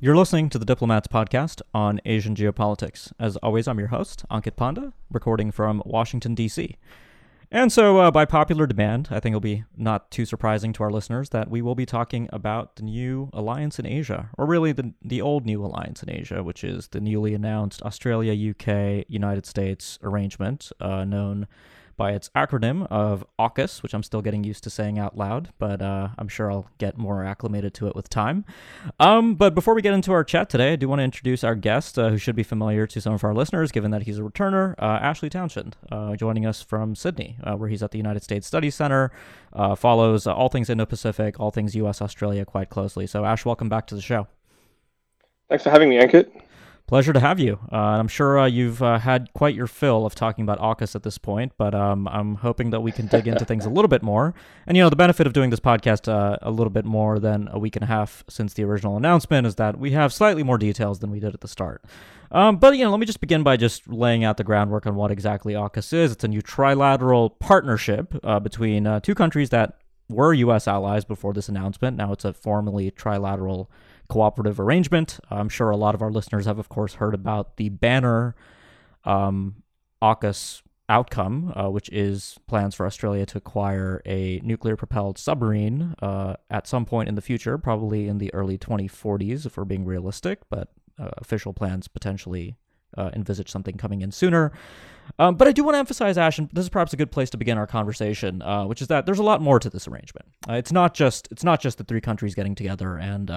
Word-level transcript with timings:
You're 0.00 0.16
listening 0.16 0.48
to 0.50 0.60
the 0.60 0.64
Diplomats 0.64 1.08
podcast 1.08 1.60
on 1.74 2.00
Asian 2.04 2.36
geopolitics. 2.36 3.12
As 3.18 3.36
always, 3.38 3.66
I'm 3.66 3.80
your 3.80 3.88
host, 3.88 4.24
Ankit 4.30 4.54
Panda, 4.54 4.92
recording 5.10 5.50
from 5.50 5.82
Washington, 5.84 6.36
D.C. 6.36 6.76
And 7.50 7.72
so, 7.72 7.98
uh, 7.98 8.12
by 8.12 8.24
popular 8.24 8.68
demand, 8.68 9.08
I 9.10 9.18
think 9.18 9.32
it'll 9.32 9.40
be 9.40 9.64
not 9.76 10.12
too 10.12 10.24
surprising 10.24 10.72
to 10.74 10.84
our 10.84 10.92
listeners 10.92 11.30
that 11.30 11.50
we 11.50 11.62
will 11.62 11.74
be 11.74 11.84
talking 11.84 12.28
about 12.32 12.76
the 12.76 12.84
new 12.84 13.28
alliance 13.32 13.80
in 13.80 13.86
Asia, 13.86 14.30
or 14.38 14.46
really 14.46 14.70
the, 14.70 14.94
the 15.02 15.20
old 15.20 15.44
new 15.44 15.64
alliance 15.64 16.00
in 16.04 16.10
Asia, 16.12 16.44
which 16.44 16.62
is 16.62 16.86
the 16.86 17.00
newly 17.00 17.34
announced 17.34 17.82
Australia, 17.82 18.52
UK, 18.52 19.04
United 19.08 19.46
States 19.46 19.98
arrangement, 20.04 20.70
uh, 20.80 21.04
known 21.04 21.48
by 21.98 22.12
its 22.12 22.30
acronym 22.34 22.86
of 22.86 23.26
AUKUS, 23.38 23.82
which 23.82 23.92
I'm 23.92 24.02
still 24.02 24.22
getting 24.22 24.44
used 24.44 24.64
to 24.64 24.70
saying 24.70 24.98
out 24.98 25.18
loud, 25.18 25.50
but 25.58 25.82
uh, 25.82 26.08
I'm 26.16 26.28
sure 26.28 26.50
I'll 26.50 26.70
get 26.78 26.96
more 26.96 27.24
acclimated 27.24 27.74
to 27.74 27.88
it 27.88 27.94
with 27.94 28.08
time. 28.08 28.46
Um, 28.98 29.34
but 29.34 29.54
before 29.54 29.74
we 29.74 29.82
get 29.82 29.92
into 29.92 30.12
our 30.12 30.24
chat 30.24 30.48
today, 30.48 30.72
I 30.72 30.76
do 30.76 30.88
want 30.88 31.00
to 31.00 31.04
introduce 31.04 31.44
our 31.44 31.54
guest, 31.54 31.98
uh, 31.98 32.08
who 32.08 32.16
should 32.16 32.36
be 32.36 32.42
familiar 32.42 32.86
to 32.86 33.00
some 33.02 33.12
of 33.12 33.22
our 33.24 33.34
listeners, 33.34 33.70
given 33.70 33.90
that 33.90 34.04
he's 34.04 34.18
a 34.18 34.22
returner, 34.22 34.74
uh, 34.78 34.98
Ashley 35.02 35.28
Townshend, 35.28 35.76
uh, 35.92 36.16
joining 36.16 36.46
us 36.46 36.62
from 36.62 36.94
Sydney, 36.94 37.36
uh, 37.42 37.56
where 37.56 37.68
he's 37.68 37.82
at 37.82 37.90
the 37.90 37.98
United 37.98 38.22
States 38.22 38.46
Studies 38.46 38.74
Center, 38.76 39.10
uh, 39.52 39.74
follows 39.74 40.26
all 40.26 40.48
things 40.48 40.70
Indo-Pacific, 40.70 41.38
all 41.38 41.50
things 41.50 41.74
U.S. 41.74 42.00
Australia 42.00 42.44
quite 42.44 42.70
closely. 42.70 43.06
So, 43.06 43.24
Ash, 43.24 43.44
welcome 43.44 43.68
back 43.68 43.86
to 43.88 43.94
the 43.94 44.00
show. 44.00 44.28
Thanks 45.48 45.64
for 45.64 45.70
having 45.70 45.88
me, 45.88 45.98
Ankit. 45.98 46.30
Pleasure 46.88 47.12
to 47.12 47.20
have 47.20 47.38
you. 47.38 47.58
Uh, 47.70 47.76
I'm 47.76 48.08
sure 48.08 48.38
uh, 48.38 48.46
you've 48.46 48.82
uh, 48.82 48.98
had 48.98 49.30
quite 49.34 49.54
your 49.54 49.66
fill 49.66 50.06
of 50.06 50.14
talking 50.14 50.42
about 50.42 50.58
AUKUS 50.58 50.94
at 50.94 51.02
this 51.02 51.18
point, 51.18 51.52
but 51.58 51.74
um, 51.74 52.08
I'm 52.08 52.36
hoping 52.36 52.70
that 52.70 52.80
we 52.80 52.92
can 52.92 53.08
dig 53.08 53.28
into 53.28 53.44
things 53.44 53.66
a 53.66 53.68
little 53.68 53.90
bit 53.90 54.02
more. 54.02 54.32
And, 54.66 54.74
you 54.74 54.82
know, 54.82 54.88
the 54.88 54.96
benefit 54.96 55.26
of 55.26 55.34
doing 55.34 55.50
this 55.50 55.60
podcast 55.60 56.10
uh, 56.10 56.38
a 56.40 56.50
little 56.50 56.70
bit 56.70 56.86
more 56.86 57.18
than 57.18 57.46
a 57.52 57.58
week 57.58 57.76
and 57.76 57.82
a 57.82 57.86
half 57.86 58.24
since 58.26 58.54
the 58.54 58.64
original 58.64 58.96
announcement 58.96 59.46
is 59.46 59.56
that 59.56 59.78
we 59.78 59.90
have 59.90 60.14
slightly 60.14 60.42
more 60.42 60.56
details 60.56 61.00
than 61.00 61.10
we 61.10 61.20
did 61.20 61.34
at 61.34 61.42
the 61.42 61.46
start. 61.46 61.84
Um, 62.32 62.56
but, 62.56 62.74
you 62.78 62.84
know, 62.84 62.90
let 62.90 63.00
me 63.00 63.06
just 63.06 63.20
begin 63.20 63.42
by 63.42 63.58
just 63.58 63.86
laying 63.86 64.24
out 64.24 64.38
the 64.38 64.44
groundwork 64.44 64.86
on 64.86 64.94
what 64.94 65.10
exactly 65.10 65.52
AUKUS 65.52 65.92
is. 65.92 66.12
It's 66.12 66.24
a 66.24 66.28
new 66.28 66.40
trilateral 66.40 67.38
partnership 67.38 68.18
uh, 68.24 68.40
between 68.40 68.86
uh, 68.86 69.00
two 69.00 69.14
countries 69.14 69.50
that 69.50 69.76
were 70.08 70.32
U.S. 70.32 70.66
allies 70.66 71.04
before 71.04 71.34
this 71.34 71.50
announcement. 71.50 71.98
Now 71.98 72.12
it's 72.12 72.24
a 72.24 72.32
formally 72.32 72.90
trilateral 72.90 73.66
cooperative 74.08 74.58
arrangement. 74.58 75.20
I'm 75.30 75.48
sure 75.48 75.70
a 75.70 75.76
lot 75.76 75.94
of 75.94 76.02
our 76.02 76.10
listeners 76.10 76.46
have, 76.46 76.58
of 76.58 76.68
course, 76.68 76.94
heard 76.94 77.14
about 77.14 77.56
the 77.56 77.68
banner 77.68 78.34
um, 79.04 79.62
AUKUS 80.02 80.62
outcome, 80.88 81.52
uh, 81.54 81.68
which 81.68 81.88
is 81.90 82.38
plans 82.46 82.74
for 82.74 82.86
Australia 82.86 83.26
to 83.26 83.38
acquire 83.38 84.00
a 84.06 84.40
nuclear 84.42 84.76
propelled 84.76 85.18
submarine 85.18 85.94
uh, 86.00 86.34
at 86.50 86.66
some 86.66 86.86
point 86.86 87.08
in 87.08 87.14
the 87.14 87.20
future, 87.20 87.58
probably 87.58 88.08
in 88.08 88.18
the 88.18 88.32
early 88.32 88.56
2040s, 88.56 89.44
if 89.44 89.56
we're 89.56 89.64
being 89.64 89.84
realistic, 89.84 90.40
but 90.48 90.68
uh, 90.98 91.10
official 91.18 91.52
plans 91.52 91.88
potentially 91.88 92.56
uh, 92.96 93.10
envisage 93.12 93.50
something 93.50 93.76
coming 93.76 94.00
in 94.00 94.10
sooner. 94.10 94.50
Um, 95.18 95.36
but 95.36 95.46
I 95.46 95.52
do 95.52 95.62
want 95.62 95.74
to 95.74 95.78
emphasize, 95.78 96.16
Ash, 96.16 96.38
and 96.38 96.48
this 96.52 96.64
is 96.64 96.68
perhaps 96.70 96.94
a 96.94 96.96
good 96.96 97.10
place 97.10 97.28
to 97.30 97.36
begin 97.36 97.58
our 97.58 97.66
conversation, 97.66 98.40
uh, 98.40 98.64
which 98.64 98.80
is 98.80 98.88
that 98.88 99.04
there's 99.04 99.18
a 99.18 99.22
lot 99.22 99.42
more 99.42 99.58
to 99.58 99.68
this 99.68 99.86
arrangement. 99.86 100.26
Uh, 100.48 100.54
it's 100.54 100.72
not 100.72 100.94
just 100.94 101.28
it's 101.30 101.44
not 101.44 101.60
just 101.60 101.78
the 101.78 101.84
three 101.84 102.00
countries 102.00 102.34
getting 102.34 102.54
together 102.54 102.96
and 102.96 103.30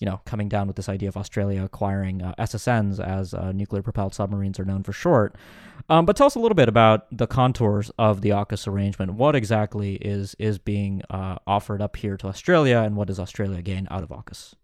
you 0.00 0.06
know, 0.06 0.20
coming 0.24 0.48
down 0.48 0.66
with 0.66 0.76
this 0.76 0.88
idea 0.88 1.08
of 1.08 1.16
Australia 1.16 1.64
acquiring 1.64 2.22
uh, 2.22 2.34
SSNs, 2.38 3.00
as 3.00 3.34
uh, 3.34 3.52
nuclear 3.52 3.82
propelled 3.82 4.14
submarines 4.14 4.58
are 4.60 4.64
known 4.64 4.82
for 4.82 4.92
short. 4.92 5.34
Um, 5.88 6.06
but 6.06 6.16
tell 6.16 6.26
us 6.26 6.34
a 6.34 6.38
little 6.38 6.54
bit 6.54 6.68
about 6.68 7.06
the 7.16 7.26
contours 7.26 7.90
of 7.98 8.20
the 8.20 8.30
AUKUS 8.30 8.68
arrangement. 8.68 9.14
What 9.14 9.34
exactly 9.34 9.94
is 9.96 10.36
is 10.38 10.58
being 10.58 11.02
uh, 11.10 11.36
offered 11.46 11.82
up 11.82 11.96
here 11.96 12.16
to 12.18 12.26
Australia, 12.28 12.78
and 12.78 12.96
what 12.96 13.08
does 13.08 13.18
Australia 13.18 13.62
gain 13.62 13.88
out 13.90 14.02
of 14.02 14.10
AUKUS? 14.10 14.54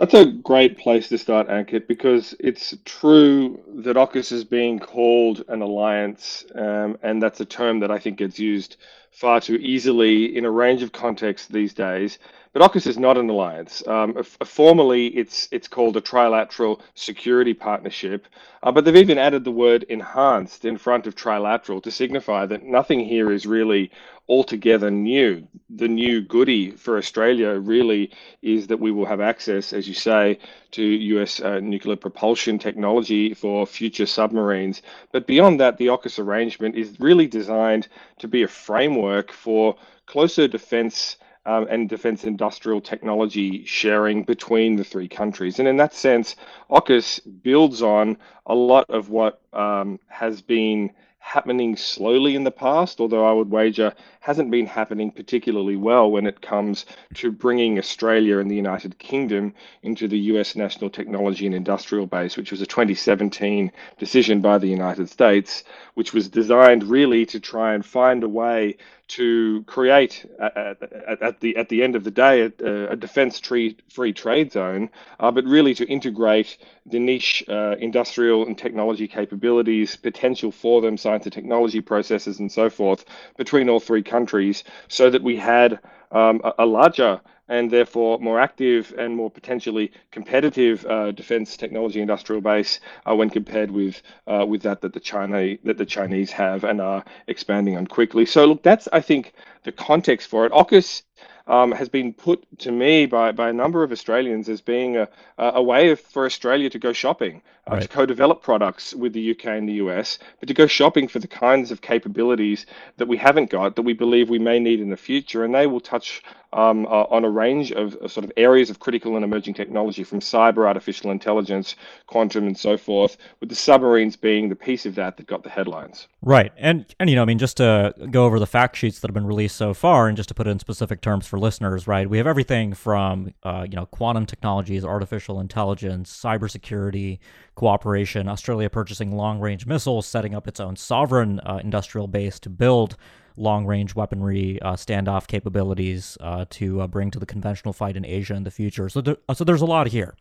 That's 0.00 0.14
a 0.14 0.24
great 0.24 0.78
place 0.78 1.10
to 1.10 1.18
start, 1.18 1.48
Ankit, 1.48 1.86
because 1.86 2.34
it's 2.40 2.74
true 2.86 3.60
that 3.84 3.96
AUKUS 3.96 4.32
is 4.32 4.44
being 4.44 4.78
called 4.78 5.44
an 5.48 5.60
alliance, 5.60 6.46
um, 6.54 6.96
and 7.02 7.22
that's 7.22 7.38
a 7.40 7.44
term 7.44 7.80
that 7.80 7.90
I 7.90 7.98
think 7.98 8.16
gets 8.16 8.38
used 8.38 8.78
far 9.10 9.40
too 9.40 9.56
easily 9.56 10.36
in 10.36 10.44
a 10.44 10.50
range 10.50 10.82
of 10.82 10.92
contexts 10.92 11.48
these 11.48 11.74
days. 11.74 12.18
But 12.52 12.62
AUKUS 12.62 12.88
is 12.88 12.98
not 12.98 13.16
an 13.16 13.30
alliance. 13.30 13.86
Um, 13.86 14.24
formally, 14.44 15.06
it's 15.06 15.46
it's 15.52 15.68
called 15.68 15.96
a 15.96 16.00
trilateral 16.00 16.80
security 16.94 17.54
partnership, 17.54 18.26
uh, 18.64 18.72
but 18.72 18.84
they've 18.84 18.96
even 18.96 19.18
added 19.18 19.44
the 19.44 19.52
word 19.52 19.84
enhanced 19.84 20.64
in 20.64 20.76
front 20.76 21.06
of 21.06 21.14
trilateral 21.14 21.80
to 21.84 21.92
signify 21.92 22.46
that 22.46 22.64
nothing 22.64 23.00
here 23.00 23.30
is 23.30 23.46
really 23.46 23.92
altogether 24.30 24.90
new. 24.90 25.46
The 25.70 25.88
new 25.88 26.20
goody 26.20 26.70
for 26.70 26.98
Australia 26.98 27.50
really 27.58 28.12
is 28.42 28.68
that 28.68 28.78
we 28.78 28.92
will 28.92 29.06
have 29.06 29.20
access, 29.20 29.72
as 29.72 29.88
you 29.88 29.94
say, 29.94 30.38
to 30.70 30.82
US 30.82 31.40
uh, 31.40 31.58
nuclear 31.58 31.96
propulsion 31.96 32.58
technology 32.58 33.34
for 33.34 33.66
future 33.66 34.06
submarines. 34.06 34.82
But 35.10 35.26
beyond 35.26 35.58
that, 35.60 35.78
the 35.78 35.88
AUKUS 35.88 36.20
arrangement 36.20 36.76
is 36.76 37.00
really 37.00 37.26
designed 37.26 37.88
to 38.18 38.28
be 38.28 38.44
a 38.44 38.48
framework 38.48 38.99
for 39.32 39.76
closer 40.06 40.48
defense 40.48 41.16
um, 41.46 41.66
and 41.70 41.88
defense 41.88 42.24
industrial 42.24 42.80
technology 42.80 43.64
sharing 43.64 44.24
between 44.24 44.76
the 44.76 44.84
three 44.84 45.08
countries. 45.08 45.58
And 45.58 45.66
in 45.66 45.76
that 45.78 45.94
sense, 45.94 46.36
AUKUS 46.70 47.20
builds 47.42 47.82
on 47.82 48.18
a 48.46 48.54
lot 48.54 48.90
of 48.90 49.08
what 49.08 49.40
um, 49.52 49.98
has 50.08 50.42
been 50.42 50.90
happening 51.20 51.76
slowly 51.76 52.34
in 52.34 52.42
the 52.42 52.50
past, 52.50 53.00
although 53.00 53.24
I 53.24 53.32
would 53.32 53.50
wager 53.50 53.94
hasn't 54.18 54.50
been 54.50 54.66
happening 54.66 55.12
particularly 55.12 55.76
well 55.76 56.10
when 56.10 56.26
it 56.26 56.40
comes 56.40 56.86
to 57.14 57.30
bringing 57.30 57.78
Australia 57.78 58.38
and 58.38 58.50
the 58.50 58.56
United 58.56 58.98
Kingdom 58.98 59.54
into 59.82 60.08
the 60.08 60.18
US 60.18 60.56
National 60.56 60.90
Technology 60.90 61.46
and 61.46 61.54
Industrial 61.54 62.06
Base, 62.06 62.36
which 62.36 62.50
was 62.50 62.60
a 62.60 62.66
2017 62.66 63.70
decision 63.98 64.40
by 64.40 64.58
the 64.58 64.66
United 64.66 65.08
States, 65.08 65.62
which 65.94 66.12
was 66.12 66.28
designed 66.28 66.82
really 66.82 67.24
to 67.26 67.38
try 67.38 67.74
and 67.74 67.86
find 67.86 68.24
a 68.24 68.28
way 68.28 68.76
to 69.10 69.64
create 69.64 70.24
at, 70.38 70.56
at, 70.56 71.22
at, 71.22 71.40
the 71.40 71.56
at 71.56 71.68
the 71.68 71.82
end 71.82 71.96
of 71.96 72.04
the 72.04 72.10
day 72.10 72.42
a, 72.42 72.92
a 72.92 72.96
defense 72.96 73.40
free 73.40 74.12
trade 74.12 74.52
zone, 74.52 74.88
uh, 75.18 75.30
but 75.30 75.44
really 75.44 75.74
to 75.74 75.84
integrate 75.86 76.58
the 76.86 76.98
niche 76.98 77.42
uh, 77.48 77.74
industrial 77.78 78.46
and 78.46 78.56
technology 78.56 79.08
capabilities, 79.08 79.96
potential 79.96 80.52
for 80.52 80.80
them, 80.80 80.96
science 80.96 81.24
and 81.24 81.32
technology 81.32 81.80
processes, 81.80 82.38
and 82.38 82.52
so 82.52 82.70
forth 82.70 83.04
between 83.36 83.68
all 83.68 83.80
three 83.80 84.02
countries, 84.02 84.62
so 84.86 85.10
that 85.10 85.22
we 85.22 85.36
had 85.36 85.80
um, 86.12 86.40
a, 86.44 86.52
a 86.60 86.66
larger 86.66 87.20
and 87.50 87.70
therefore 87.70 88.18
more 88.20 88.40
active 88.40 88.94
and 88.96 89.14
more 89.14 89.30
potentially 89.30 89.92
competitive 90.10 90.86
uh, 90.86 91.10
defense 91.10 91.56
technology 91.56 92.00
industrial 92.00 92.40
base 92.40 92.80
uh, 93.04 93.14
when 93.14 93.28
compared 93.28 93.70
with 93.70 94.00
uh, 94.26 94.46
with 94.48 94.62
that 94.62 94.80
that 94.80 94.94
the 94.94 95.00
China 95.00 95.56
that 95.64 95.76
the 95.76 95.84
Chinese 95.84 96.30
have 96.30 96.64
and 96.64 96.80
are 96.80 97.04
expanding 97.26 97.76
on 97.76 97.86
quickly. 97.86 98.24
So 98.24 98.46
look, 98.46 98.62
that's 98.62 98.88
I 98.92 99.00
think 99.00 99.34
the 99.64 99.72
context 99.72 100.28
for 100.28 100.46
it. 100.46 100.52
AUKUS 100.52 101.02
um, 101.46 101.72
has 101.72 101.88
been 101.88 102.12
put 102.14 102.46
to 102.60 102.70
me 102.70 103.06
by, 103.06 103.32
by 103.32 103.50
a 103.50 103.52
number 103.52 103.82
of 103.82 103.90
Australians 103.90 104.48
as 104.48 104.60
being 104.60 104.96
a, 104.96 105.08
a 105.36 105.62
way 105.62 105.96
for 105.96 106.24
Australia 106.24 106.70
to 106.70 106.78
go 106.78 106.92
shopping, 106.92 107.42
uh, 107.70 107.74
right. 107.74 107.82
to 107.82 107.88
co 107.88 108.06
develop 108.06 108.42
products 108.42 108.94
with 108.94 109.12
the 109.12 109.30
UK 109.30 109.46
and 109.46 109.68
the 109.68 109.74
US, 109.74 110.18
but 110.38 110.48
to 110.48 110.54
go 110.54 110.66
shopping 110.66 111.08
for 111.08 111.18
the 111.18 111.28
kinds 111.28 111.70
of 111.70 111.80
capabilities 111.80 112.66
that 112.96 113.08
we 113.08 113.16
haven't 113.16 113.50
got 113.50 113.76
that 113.76 113.82
we 113.82 113.92
believe 113.92 114.28
we 114.28 114.38
may 114.38 114.58
need 114.58 114.80
in 114.80 114.90
the 114.90 114.96
future. 114.96 115.44
And 115.44 115.54
they 115.54 115.66
will 115.66 115.80
touch 115.80 116.22
um, 116.52 116.86
uh, 116.86 117.04
on 117.04 117.24
a 117.24 117.30
range 117.30 117.70
of, 117.70 117.94
of, 117.96 118.10
sort 118.10 118.24
of 118.24 118.32
areas 118.36 118.70
of 118.70 118.80
critical 118.80 119.14
and 119.14 119.24
emerging 119.24 119.54
technology 119.54 120.02
from 120.02 120.18
cyber, 120.18 120.66
artificial 120.66 121.10
intelligence, 121.10 121.76
quantum, 122.06 122.46
and 122.46 122.58
so 122.58 122.76
forth, 122.76 123.16
with 123.38 123.48
the 123.48 123.54
submarines 123.54 124.16
being 124.16 124.48
the 124.48 124.56
piece 124.56 124.84
of 124.84 124.96
that 124.96 125.16
that 125.16 125.26
got 125.26 125.44
the 125.44 125.50
headlines. 125.50 126.08
Right. 126.22 126.52
And, 126.56 126.92
and 126.98 127.08
you 127.08 127.16
know, 127.16 127.22
I 127.22 127.24
mean, 127.24 127.38
just 127.38 127.58
to 127.58 127.94
go 128.10 128.24
over 128.24 128.40
the 128.40 128.46
fact 128.46 128.76
sheets 128.76 128.98
that 129.00 129.08
have 129.08 129.14
been 129.14 129.26
released 129.26 129.56
so 129.56 129.74
far 129.74 130.08
and 130.08 130.16
just 130.16 130.28
to 130.30 130.34
put 130.34 130.46
it 130.48 130.50
in 130.50 130.58
specific 130.58 131.00
terms 131.00 131.26
for 131.26 131.38
listeners, 131.38 131.86
right, 131.86 132.10
we 132.10 132.18
have 132.18 132.26
everything 132.26 132.74
from, 132.74 133.32
uh, 133.44 133.66
you 133.68 133.76
know, 133.76 133.86
quantum 133.86 134.26
technologies, 134.26 134.84
artificial 134.84 135.38
intelligence, 135.38 136.12
cybersecurity, 136.12 137.20
cooperation, 137.60 138.26
Australia 138.26 138.70
purchasing 138.70 139.14
long 139.14 139.38
range 139.38 139.66
missiles, 139.66 140.06
setting 140.06 140.34
up 140.34 140.48
its 140.48 140.60
own 140.60 140.76
sovereign 140.76 141.38
uh, 141.40 141.60
industrial 141.62 142.08
base 142.08 142.40
to 142.40 142.48
build 142.48 142.96
long 143.36 143.66
range 143.66 143.94
weaponry 143.94 144.58
uh, 144.62 144.72
standoff 144.72 145.26
capabilities 145.26 146.16
uh, 146.22 146.46
to 146.48 146.80
uh, 146.80 146.86
bring 146.86 147.10
to 147.10 147.18
the 147.18 147.26
conventional 147.26 147.74
fight 147.74 147.98
in 147.98 148.06
Asia 148.06 148.34
in 148.34 148.44
the 148.44 148.50
future. 148.50 148.88
So, 148.88 149.02
there, 149.02 149.16
so 149.34 149.44
there's 149.44 149.60
a 149.60 149.66
lot 149.66 149.88
here. 149.88 150.14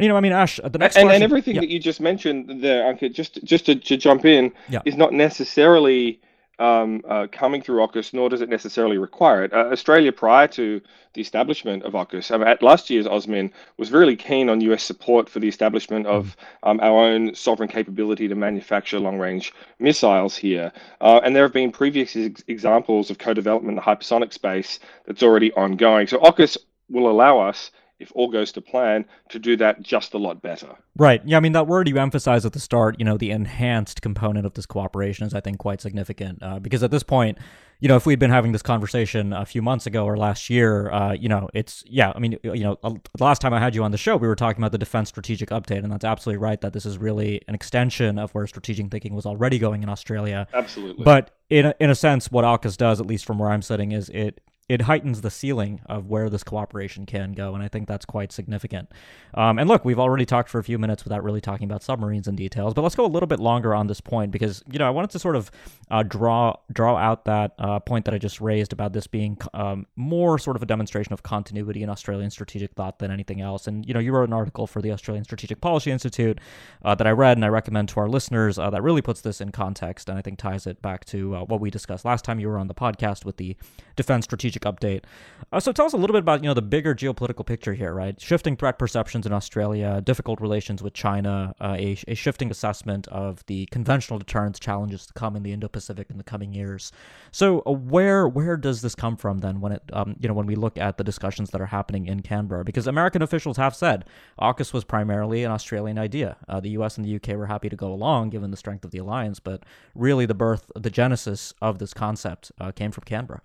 You 0.00 0.08
know, 0.08 0.16
I 0.16 0.20
mean, 0.20 0.32
Ash, 0.32 0.58
the 0.64 0.78
next 0.78 0.96
and, 0.96 1.04
question, 1.04 1.10
and 1.10 1.22
everything 1.22 1.56
yeah. 1.56 1.60
that 1.60 1.68
you 1.68 1.78
just 1.78 2.00
mentioned 2.00 2.64
there, 2.64 2.90
Ankit, 2.90 3.12
just 3.12 3.44
just 3.44 3.66
to, 3.66 3.74
to 3.74 3.98
jump 3.98 4.24
in, 4.24 4.50
yeah. 4.70 4.80
is 4.86 4.96
not 4.96 5.12
necessarily 5.12 6.22
um, 6.62 7.02
uh, 7.08 7.26
coming 7.32 7.60
through 7.60 7.84
AUKUS, 7.84 8.14
nor 8.14 8.28
does 8.28 8.40
it 8.40 8.48
necessarily 8.48 8.96
require 8.96 9.42
it. 9.42 9.52
Uh, 9.52 9.70
Australia, 9.72 10.12
prior 10.12 10.46
to 10.48 10.80
the 11.14 11.20
establishment 11.20 11.82
of 11.82 11.94
AUKUS, 11.94 12.30
um, 12.30 12.42
at 12.42 12.62
last 12.62 12.88
year's 12.88 13.06
AUSMIN, 13.06 13.50
was 13.78 13.90
really 13.90 14.14
keen 14.14 14.48
on 14.48 14.60
US 14.60 14.84
support 14.84 15.28
for 15.28 15.40
the 15.40 15.48
establishment 15.48 16.06
of 16.06 16.36
mm. 16.62 16.70
um, 16.70 16.80
our 16.80 17.00
own 17.00 17.34
sovereign 17.34 17.68
capability 17.68 18.28
to 18.28 18.36
manufacture 18.36 19.00
long 19.00 19.18
range 19.18 19.52
missiles 19.80 20.36
here. 20.36 20.72
Uh, 21.00 21.20
and 21.24 21.34
there 21.34 21.42
have 21.42 21.52
been 21.52 21.72
previous 21.72 22.14
ex- 22.14 22.44
examples 22.46 23.10
of 23.10 23.18
co 23.18 23.34
development 23.34 23.72
in 23.72 23.76
the 23.76 23.82
hypersonic 23.82 24.32
space 24.32 24.78
that's 25.04 25.24
already 25.24 25.52
ongoing. 25.54 26.06
So 26.06 26.18
AUKUS 26.18 26.56
will 26.88 27.10
allow 27.10 27.40
us 27.40 27.72
if 28.02 28.12
all 28.14 28.28
goes 28.28 28.52
to 28.52 28.60
plan, 28.60 29.04
to 29.30 29.38
do 29.38 29.56
that 29.56 29.80
just 29.80 30.12
a 30.12 30.18
lot 30.18 30.42
better. 30.42 30.76
Right. 30.96 31.22
Yeah. 31.24 31.36
I 31.36 31.40
mean, 31.40 31.52
that 31.52 31.66
word 31.66 31.88
you 31.88 31.98
emphasized 31.98 32.44
at 32.44 32.52
the 32.52 32.60
start, 32.60 32.96
you 32.98 33.04
know, 33.04 33.16
the 33.16 33.30
enhanced 33.30 34.02
component 34.02 34.44
of 34.44 34.54
this 34.54 34.66
cooperation 34.66 35.26
is, 35.26 35.34
I 35.34 35.40
think, 35.40 35.58
quite 35.58 35.80
significant 35.80 36.42
uh, 36.42 36.58
because 36.58 36.82
at 36.82 36.90
this 36.90 37.02
point, 37.04 37.38
you 37.78 37.88
know, 37.88 37.96
if 37.96 38.06
we'd 38.06 38.18
been 38.18 38.30
having 38.30 38.52
this 38.52 38.62
conversation 38.62 39.32
a 39.32 39.44
few 39.44 39.60
months 39.60 39.86
ago 39.86 40.04
or 40.04 40.16
last 40.16 40.48
year, 40.50 40.90
uh, 40.92 41.12
you 41.12 41.28
know, 41.28 41.48
it's 41.52 41.82
yeah. 41.86 42.12
I 42.14 42.20
mean, 42.20 42.38
you 42.44 42.62
know, 42.62 42.78
the 42.82 43.24
last 43.24 43.40
time 43.40 43.52
I 43.52 43.58
had 43.58 43.74
you 43.74 43.82
on 43.82 43.90
the 43.90 43.98
show, 43.98 44.16
we 44.16 44.28
were 44.28 44.36
talking 44.36 44.62
about 44.62 44.70
the 44.70 44.78
defense 44.78 45.08
strategic 45.08 45.50
update, 45.50 45.82
and 45.82 45.90
that's 45.90 46.04
absolutely 46.04 46.38
right 46.38 46.60
that 46.60 46.74
this 46.74 46.86
is 46.86 46.96
really 46.96 47.40
an 47.48 47.56
extension 47.56 48.20
of 48.20 48.30
where 48.36 48.46
strategic 48.46 48.88
thinking 48.88 49.14
was 49.14 49.26
already 49.26 49.58
going 49.58 49.82
in 49.82 49.88
Australia. 49.88 50.46
Absolutely. 50.54 51.02
But 51.04 51.32
in 51.50 51.66
a, 51.66 51.74
in 51.80 51.90
a 51.90 51.96
sense, 51.96 52.30
what 52.30 52.44
AUKUS 52.44 52.76
does, 52.76 53.00
at 53.00 53.06
least 53.06 53.24
from 53.24 53.40
where 53.40 53.50
I'm 53.50 53.62
sitting, 53.62 53.90
is 53.90 54.10
it 54.10 54.40
it 54.72 54.80
heightens 54.80 55.20
the 55.20 55.30
ceiling 55.30 55.82
of 55.84 56.06
where 56.06 56.30
this 56.30 56.42
cooperation 56.42 57.04
can 57.04 57.34
go, 57.34 57.54
and 57.54 57.62
I 57.62 57.68
think 57.68 57.86
that's 57.86 58.06
quite 58.06 58.32
significant. 58.32 58.90
Um, 59.34 59.58
and 59.58 59.68
look, 59.68 59.84
we've 59.84 59.98
already 59.98 60.24
talked 60.24 60.48
for 60.48 60.58
a 60.58 60.64
few 60.64 60.78
minutes 60.78 61.04
without 61.04 61.22
really 61.22 61.42
talking 61.42 61.66
about 61.66 61.82
submarines 61.82 62.26
in 62.26 62.36
details, 62.36 62.72
but 62.72 62.80
let's 62.80 62.94
go 62.94 63.04
a 63.04 63.06
little 63.06 63.26
bit 63.26 63.38
longer 63.38 63.74
on 63.74 63.86
this 63.86 64.00
point 64.00 64.30
because 64.30 64.62
you 64.72 64.78
know 64.78 64.86
I 64.86 64.90
wanted 64.90 65.10
to 65.10 65.18
sort 65.18 65.36
of 65.36 65.50
uh, 65.90 66.02
draw 66.04 66.54
draw 66.72 66.96
out 66.96 67.26
that 67.26 67.52
uh, 67.58 67.80
point 67.80 68.06
that 68.06 68.14
I 68.14 68.18
just 68.18 68.40
raised 68.40 68.72
about 68.72 68.94
this 68.94 69.06
being 69.06 69.36
um, 69.52 69.86
more 69.96 70.38
sort 70.38 70.56
of 70.56 70.62
a 70.62 70.66
demonstration 70.66 71.12
of 71.12 71.22
continuity 71.22 71.82
in 71.82 71.90
Australian 71.90 72.30
strategic 72.30 72.72
thought 72.72 72.98
than 72.98 73.10
anything 73.10 73.42
else. 73.42 73.66
And 73.66 73.84
you 73.84 73.92
know, 73.92 74.00
you 74.00 74.10
wrote 74.12 74.28
an 74.30 74.32
article 74.32 74.66
for 74.66 74.80
the 74.80 74.90
Australian 74.90 75.24
Strategic 75.24 75.60
Policy 75.60 75.90
Institute 75.90 76.40
uh, 76.82 76.94
that 76.94 77.06
I 77.06 77.10
read 77.10 77.36
and 77.36 77.44
I 77.44 77.48
recommend 77.48 77.90
to 77.90 78.00
our 78.00 78.08
listeners 78.08 78.58
uh, 78.58 78.70
that 78.70 78.82
really 78.82 79.02
puts 79.02 79.20
this 79.20 79.42
in 79.42 79.52
context 79.52 80.08
and 80.08 80.18
I 80.18 80.22
think 80.22 80.38
ties 80.38 80.66
it 80.66 80.80
back 80.80 81.04
to 81.06 81.36
uh, 81.36 81.44
what 81.44 81.60
we 81.60 81.70
discussed 81.70 82.06
last 82.06 82.24
time 82.24 82.40
you 82.40 82.48
were 82.48 82.58
on 82.58 82.68
the 82.68 82.74
podcast 82.74 83.26
with 83.26 83.36
the 83.36 83.54
defense 83.96 84.24
strategic 84.24 84.61
update. 84.62 85.04
Uh, 85.52 85.60
so 85.60 85.70
tell 85.70 85.84
us 85.84 85.92
a 85.92 85.96
little 85.96 86.14
bit 86.14 86.20
about 86.20 86.42
you 86.42 86.48
know 86.48 86.54
the 86.54 86.62
bigger 86.62 86.94
geopolitical 86.94 87.44
picture 87.44 87.74
here, 87.74 87.92
right? 87.92 88.18
Shifting 88.20 88.56
threat 88.56 88.78
perceptions 88.78 89.26
in 89.26 89.32
Australia, 89.32 90.00
difficult 90.00 90.40
relations 90.40 90.82
with 90.82 90.94
China, 90.94 91.54
uh, 91.60 91.76
a, 91.78 91.98
a 92.08 92.14
shifting 92.14 92.50
assessment 92.50 93.06
of 93.08 93.44
the 93.46 93.66
conventional 93.66 94.18
deterrence 94.18 94.58
challenges 94.58 95.06
to 95.06 95.12
come 95.12 95.36
in 95.36 95.42
the 95.42 95.52
Indo-Pacific 95.52 96.08
in 96.08 96.16
the 96.16 96.24
coming 96.24 96.54
years. 96.54 96.90
So 97.32 97.62
uh, 97.66 97.72
where 97.72 98.26
where 98.26 98.56
does 98.56 98.80
this 98.80 98.94
come 98.94 99.16
from 99.16 99.38
then? 99.38 99.60
When 99.60 99.72
it 99.72 99.82
um, 99.92 100.16
you 100.18 100.28
know 100.28 100.34
when 100.34 100.46
we 100.46 100.54
look 100.54 100.78
at 100.78 100.96
the 100.96 101.04
discussions 101.04 101.50
that 101.50 101.60
are 101.60 101.66
happening 101.66 102.06
in 102.06 102.20
Canberra, 102.20 102.64
because 102.64 102.86
American 102.86 103.20
officials 103.20 103.58
have 103.58 103.76
said 103.76 104.06
AUKUS 104.40 104.72
was 104.72 104.84
primarily 104.84 105.44
an 105.44 105.50
Australian 105.50 105.98
idea. 105.98 106.36
Uh, 106.48 106.60
the 106.60 106.70
U.S. 106.70 106.96
and 106.96 107.04
the 107.04 107.10
U.K. 107.10 107.36
were 107.36 107.46
happy 107.46 107.68
to 107.68 107.76
go 107.76 107.92
along 107.92 108.30
given 108.30 108.50
the 108.50 108.56
strength 108.56 108.84
of 108.84 108.90
the 108.90 108.98
alliance, 108.98 109.38
but 109.38 109.64
really 109.94 110.24
the 110.24 110.34
birth, 110.34 110.70
the 110.74 110.90
genesis 110.90 111.52
of 111.60 111.78
this 111.78 111.92
concept 111.92 112.52
uh, 112.60 112.72
came 112.72 112.90
from 112.90 113.04
Canberra. 113.04 113.42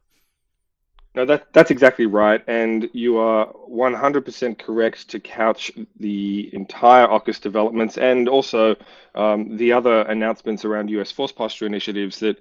No, 1.17 1.25
that 1.25 1.51
that's 1.51 1.71
exactly 1.71 2.05
right, 2.05 2.43
and 2.47 2.91
you 2.93 3.17
are 3.17 3.47
100% 3.71 4.59
correct 4.59 5.09
to 5.09 5.19
couch 5.19 5.71
the 5.99 6.51
entire 6.53 7.07
AUKUS 7.07 7.41
developments 7.41 7.97
and 7.97 8.29
also 8.29 8.75
um, 9.15 9.57
the 9.57 9.73
other 9.73 10.01
announcements 10.03 10.63
around 10.63 10.91
U.S. 10.91 11.11
force 11.11 11.31
posture 11.31 11.65
initiatives 11.65 12.19
that 12.19 12.37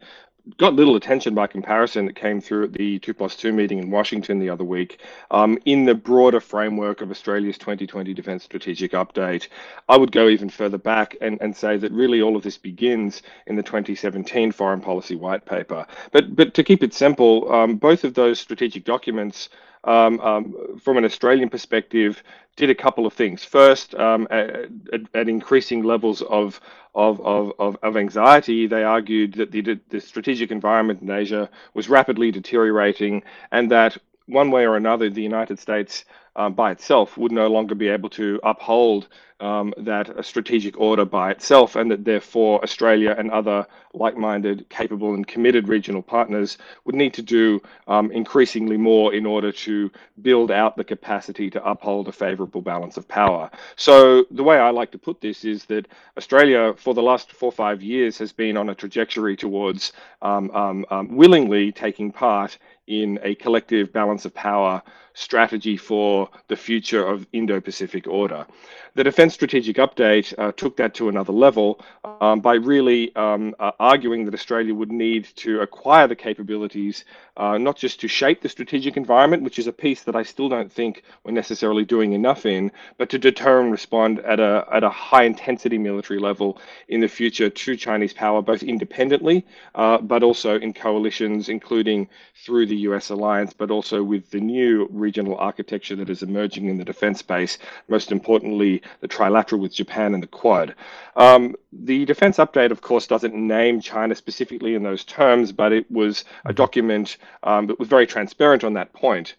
got 0.59 0.75
little 0.75 0.97
attention 0.97 1.35
by 1.35 1.47
comparison 1.47 2.07
that 2.07 2.15
came 2.15 2.41
through 2.41 2.65
at 2.65 2.73
the 2.73 2.99
2 3.01 3.15
plus 3.15 3.37
2 3.37 3.53
meeting 3.53 3.79
in 3.79 3.91
Washington 3.91 4.39
the 4.39 4.51
other 4.51 4.65
week 4.65 5.01
um, 5.31 5.59
in 5.65 5.85
the 5.85 5.95
broader 5.95 6.41
framework 6.41 7.01
of 7.01 7.11
Australia's 7.11 7.59
2020 7.59 8.15
Defence 8.15 8.45
Strategic 8.45 8.93
Update. 8.93 9.49
I 9.89 9.97
would 9.97 10.13
go 10.13 10.29
even 10.29 10.49
further 10.49 10.79
back 10.79 11.17
and, 11.21 11.39
and 11.41 11.57
say 11.57 11.77
that 11.77 11.93
really 11.93 12.23
all 12.23 12.37
of 12.37 12.43
this 12.43 12.59
begins 12.59 13.23
in 13.47 13.57
the 13.57 13.63
2017 13.63 14.53
Foreign 14.53 14.81
Policy 14.81 15.17
White 15.17 15.45
Paper. 15.45 15.87
But, 16.13 16.37
but 16.37 16.55
to 16.55 16.65
keep 16.65 16.83
it 16.83 16.95
simple, 16.95 17.53
um, 17.53 17.77
both 17.77 18.05
of 18.05 18.15
those 18.15 18.39
strategic 18.39 18.85
documents 18.85 19.49
um, 19.87 20.21
um, 20.21 20.79
from 20.83 20.97
an 20.97 21.05
Australian 21.05 21.49
perspective, 21.49 22.23
did 22.57 22.71
a 22.71 22.75
couple 22.75 23.07
of 23.07 23.13
things. 23.13 23.45
First, 23.45 23.95
um, 23.95 24.27
at, 24.31 24.71
at, 25.15 25.29
increasing 25.29 25.83
levels 25.83 26.23
of, 26.23 26.61
of, 26.95 27.21
of, 27.21 27.77
of, 27.83 27.97
anxiety, 27.97 28.67
they 28.67 28.83
argued 28.83 29.35
that 29.35 29.53
the, 29.53 29.79
the 29.91 30.01
strategic 30.01 30.51
environment 30.51 31.03
in 31.03 31.11
Asia 31.11 31.51
was 31.75 31.89
rapidly 31.89 32.31
deteriorating 32.31 33.23
and 33.53 33.71
that 33.71 33.97
one 34.27 34.51
way 34.51 34.67
or 34.67 34.77
another, 34.77 35.09
the 35.09 35.23
United 35.23 35.59
States 35.59 36.05
um, 36.37 36.53
by 36.53 36.71
itself 36.71 37.17
would 37.19 37.33
no 37.33 37.49
longer 37.49 37.75
be 37.75 37.89
able 37.89 38.11
to 38.11 38.39
uphold 38.45 39.09
um, 39.41 39.75
that 39.77 40.25
strategic 40.25 40.79
order 40.81 41.05
by 41.05 41.31
itself, 41.31 41.77
and 41.77 41.91
that 41.91 42.05
therefore 42.05 42.63
Australia 42.63 43.15
and 43.19 43.31
other 43.31 43.67
like 43.93 44.17
minded, 44.17 44.69
capable, 44.71 45.15
and 45.15 45.27
committed 45.27 45.69
regional 45.69 46.03
partners 46.03 46.57
would 46.85 46.95
need 46.95 47.13
to 47.15 47.23
do 47.23 47.61
um, 47.87 48.11
increasingly 48.13 48.77
more 48.77 49.13
in 49.13 49.27
order 49.27 49.53
to 49.53 49.91
build 50.23 50.51
out 50.51 50.77
the 50.77 50.85
capacity 50.85 51.51
to 51.51 51.63
uphold 51.65 52.09
a 52.09 52.13
favorable 52.13 52.63
balance 52.63 52.97
of 52.97 53.07
power. 53.09 53.51
So, 53.77 54.25
the 54.31 54.43
way 54.43 54.59
I 54.59 54.71
like 54.71 54.91
to 54.93 54.99
put 54.99 55.21
this 55.21 55.45
is 55.45 55.67
that 55.67 55.87
Australia, 56.17 56.75
for 56.75 56.95
the 56.95 57.03
last 57.03 57.33
four 57.33 57.49
or 57.49 57.53
five 57.53 57.83
years, 57.83 58.17
has 58.19 58.33
been 58.33 58.57
on 58.57 58.71
a 58.71 58.75
trajectory 58.75 59.37
towards 59.37 59.93
um, 60.23 60.51
um, 60.53 60.87
um 60.91 61.15
willingly 61.15 61.73
taking 61.73 62.11
part 62.11 62.59
in 62.87 63.19
a 63.23 63.35
collective 63.35 63.93
balance 63.93 64.25
of 64.25 64.33
power 64.33 64.83
strategy 65.15 65.77
for 65.77 66.26
the 66.49 66.57
future 66.57 67.07
of 67.07 67.27
Indo-Pacific 67.33 68.07
order. 68.07 68.47
The 68.95 69.05
Defence 69.05 69.35
Strategic 69.35 69.77
Update 69.77 70.33
uh, 70.39 70.53
took 70.53 70.77
that 70.79 70.95
to 70.95 71.09
another 71.09 71.33
level 71.33 71.85
um, 72.21 72.41
by 72.41 72.55
really 72.55 73.15
um, 73.15 73.55
uh, 73.61 73.73
arguing 73.79 74.25
that 74.25 74.35
Australia 74.35 74.75
would 74.75 74.91
need 74.91 75.29
to 75.37 75.61
acquire 75.61 76.07
the 76.07 76.17
capabilities 76.17 77.05
uh, 77.37 77.59
not 77.59 77.77
just 77.77 78.01
to 78.01 78.09
shape 78.09 78.41
the 78.41 78.49
strategic 78.49 78.97
environment, 78.97 79.43
which 79.43 79.59
is 79.59 79.67
a 79.67 79.73
piece 79.73 80.03
that 80.05 80.17
I 80.17 80.23
still 80.23 80.49
don't 80.49 80.73
think 80.73 81.03
we're 81.25 81.33
necessarily 81.33 81.85
doing 81.85 82.13
enough 82.15 82.47
in, 82.47 82.73
but 82.97 83.11
to 83.11 83.19
deter 83.19 83.61
and 83.61 83.71
respond 83.71 84.21
at 84.21 84.41
a 84.41 84.67
at 84.73 84.83
a 84.83 84.89
high 84.89 85.25
intensity 85.25 85.79
military 85.79 86.19
level 86.19 86.59
in 86.89 87.01
the 87.01 87.09
future 87.09 87.51
to 87.51 87.77
Chinese 87.77 88.15
power, 88.15 88.41
both 88.41 88.63
independently, 88.63 89.45
uh, 89.75 89.99
but 89.99 90.23
also 90.23 90.59
in 90.59 90.73
coalitions, 90.73 91.49
including 91.49 92.09
through 92.35 92.67
the 92.67 92.77
U.S. 92.89 93.11
alliance, 93.11 93.53
but 93.53 93.71
also 93.71 94.03
with 94.03 94.31
the 94.31 94.41
new 94.41 94.89
regional 94.91 95.37
architecture 95.37 95.97
that 95.97 96.09
is 96.09 96.16
emerging 96.23 96.69
in 96.69 96.79
the 96.79 96.85
defense 96.85 97.19
space, 97.19 97.59
most 97.89 98.13
importantly, 98.13 98.83
the 99.01 99.09
trilateral 99.09 99.61
with 99.61 99.75
Japan 99.75 100.15
and 100.15 100.23
the 100.23 100.29
Quad. 100.29 100.75
Um, 101.17 101.55
the 101.73 102.05
defense 102.05 102.39
update, 102.39 102.71
of 102.71 102.81
course, 102.81 103.07
doesn't 103.07 103.35
name 103.35 103.81
China 103.81 104.15
specifically 104.15 104.75
in 104.75 104.83
those 104.83 105.05
terms, 105.05 105.53
but 105.53 105.73
it 105.73 105.91
was 105.91 106.25
a 106.45 106.53
document 106.53 107.17
um, 107.43 107.67
that 107.67 107.79
was 107.79 107.89
very 107.89 108.07
transparent 108.07 108.65
on 108.65 108.75
that 108.75 108.93
point. 108.93 109.35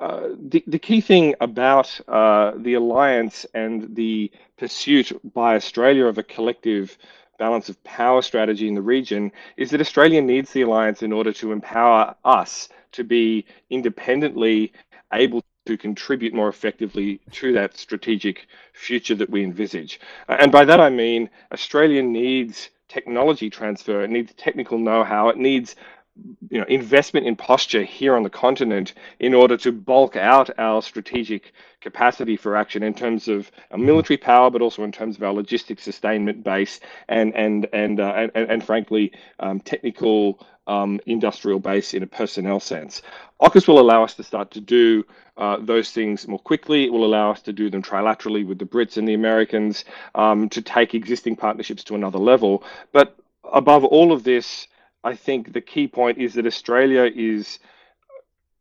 Uh, 0.00 0.30
the, 0.48 0.64
the 0.66 0.78
key 0.78 1.02
thing 1.02 1.34
about 1.42 2.00
uh, 2.08 2.52
the 2.56 2.74
alliance 2.74 3.44
and 3.52 3.94
the 3.94 4.30
pursuit 4.56 5.12
by 5.34 5.56
Australia 5.56 6.06
of 6.06 6.16
a 6.16 6.22
collective 6.22 6.96
balance 7.38 7.68
of 7.68 7.82
power 7.84 8.22
strategy 8.22 8.68
in 8.68 8.74
the 8.74 8.82
region 8.82 9.32
is 9.56 9.70
that 9.70 9.80
Australia 9.80 10.22
needs 10.22 10.52
the 10.52 10.62
alliance 10.62 11.02
in 11.02 11.12
order 11.12 11.32
to 11.32 11.52
empower 11.52 12.14
us 12.24 12.68
to 12.92 13.04
be 13.04 13.44
independently 13.70 14.72
able 15.12 15.42
to 15.70 15.78
contribute 15.78 16.34
more 16.34 16.48
effectively 16.48 17.20
to 17.30 17.52
that 17.52 17.76
strategic 17.76 18.48
future 18.72 19.14
that 19.14 19.30
we 19.30 19.44
envisage. 19.44 20.00
And 20.28 20.50
by 20.50 20.64
that 20.64 20.80
I 20.80 20.90
mean 20.90 21.30
Australia 21.52 22.02
needs 22.02 22.70
technology 22.88 23.48
transfer, 23.48 24.02
it 24.02 24.10
needs 24.10 24.34
technical 24.34 24.78
know-how, 24.78 25.28
it 25.28 25.36
needs 25.36 25.76
you 26.50 26.58
know 26.58 26.66
investment 26.68 27.24
in 27.24 27.36
posture 27.36 27.84
here 27.84 28.16
on 28.16 28.24
the 28.24 28.30
continent 28.30 28.94
in 29.20 29.32
order 29.32 29.56
to 29.56 29.70
bulk 29.70 30.16
out 30.16 30.50
our 30.58 30.82
strategic 30.82 31.52
capacity 31.80 32.36
for 32.36 32.56
action 32.56 32.82
in 32.82 32.92
terms 32.92 33.28
of 33.28 33.50
our 33.70 33.78
military 33.78 34.16
power, 34.16 34.50
but 34.50 34.60
also 34.60 34.82
in 34.82 34.90
terms 34.90 35.16
of 35.16 35.22
our 35.22 35.32
logistics 35.32 35.84
sustainment 35.84 36.42
base 36.42 36.80
and 37.08 37.34
and 37.36 37.68
and 37.72 38.00
uh, 38.00 38.28
and, 38.34 38.50
and, 38.50 38.64
frankly 38.64 39.12
um, 39.38 39.60
technical 39.60 40.44
um, 40.66 41.00
industrial 41.06 41.58
base 41.58 41.94
in 41.94 42.02
a 42.02 42.06
personnel 42.06 42.60
sense. 42.60 43.02
AUKUS 43.40 43.66
will 43.66 43.80
allow 43.80 44.04
us 44.04 44.14
to 44.14 44.22
start 44.22 44.50
to 44.52 44.60
do 44.60 45.04
uh, 45.36 45.56
those 45.60 45.90
things 45.90 46.28
more 46.28 46.38
quickly. 46.38 46.84
It 46.84 46.92
will 46.92 47.04
allow 47.04 47.30
us 47.30 47.42
to 47.42 47.52
do 47.52 47.70
them 47.70 47.82
trilaterally 47.82 48.46
with 48.46 48.58
the 48.58 48.66
Brits 48.66 48.96
and 48.96 49.08
the 49.08 49.14
Americans 49.14 49.84
um, 50.14 50.48
to 50.50 50.62
take 50.62 50.94
existing 50.94 51.36
partnerships 51.36 51.84
to 51.84 51.94
another 51.94 52.18
level. 52.18 52.62
But 52.92 53.16
above 53.50 53.84
all 53.84 54.12
of 54.12 54.22
this, 54.22 54.66
I 55.02 55.14
think 55.14 55.52
the 55.52 55.62
key 55.62 55.88
point 55.88 56.18
is 56.18 56.34
that 56.34 56.46
Australia 56.46 57.10
is 57.14 57.58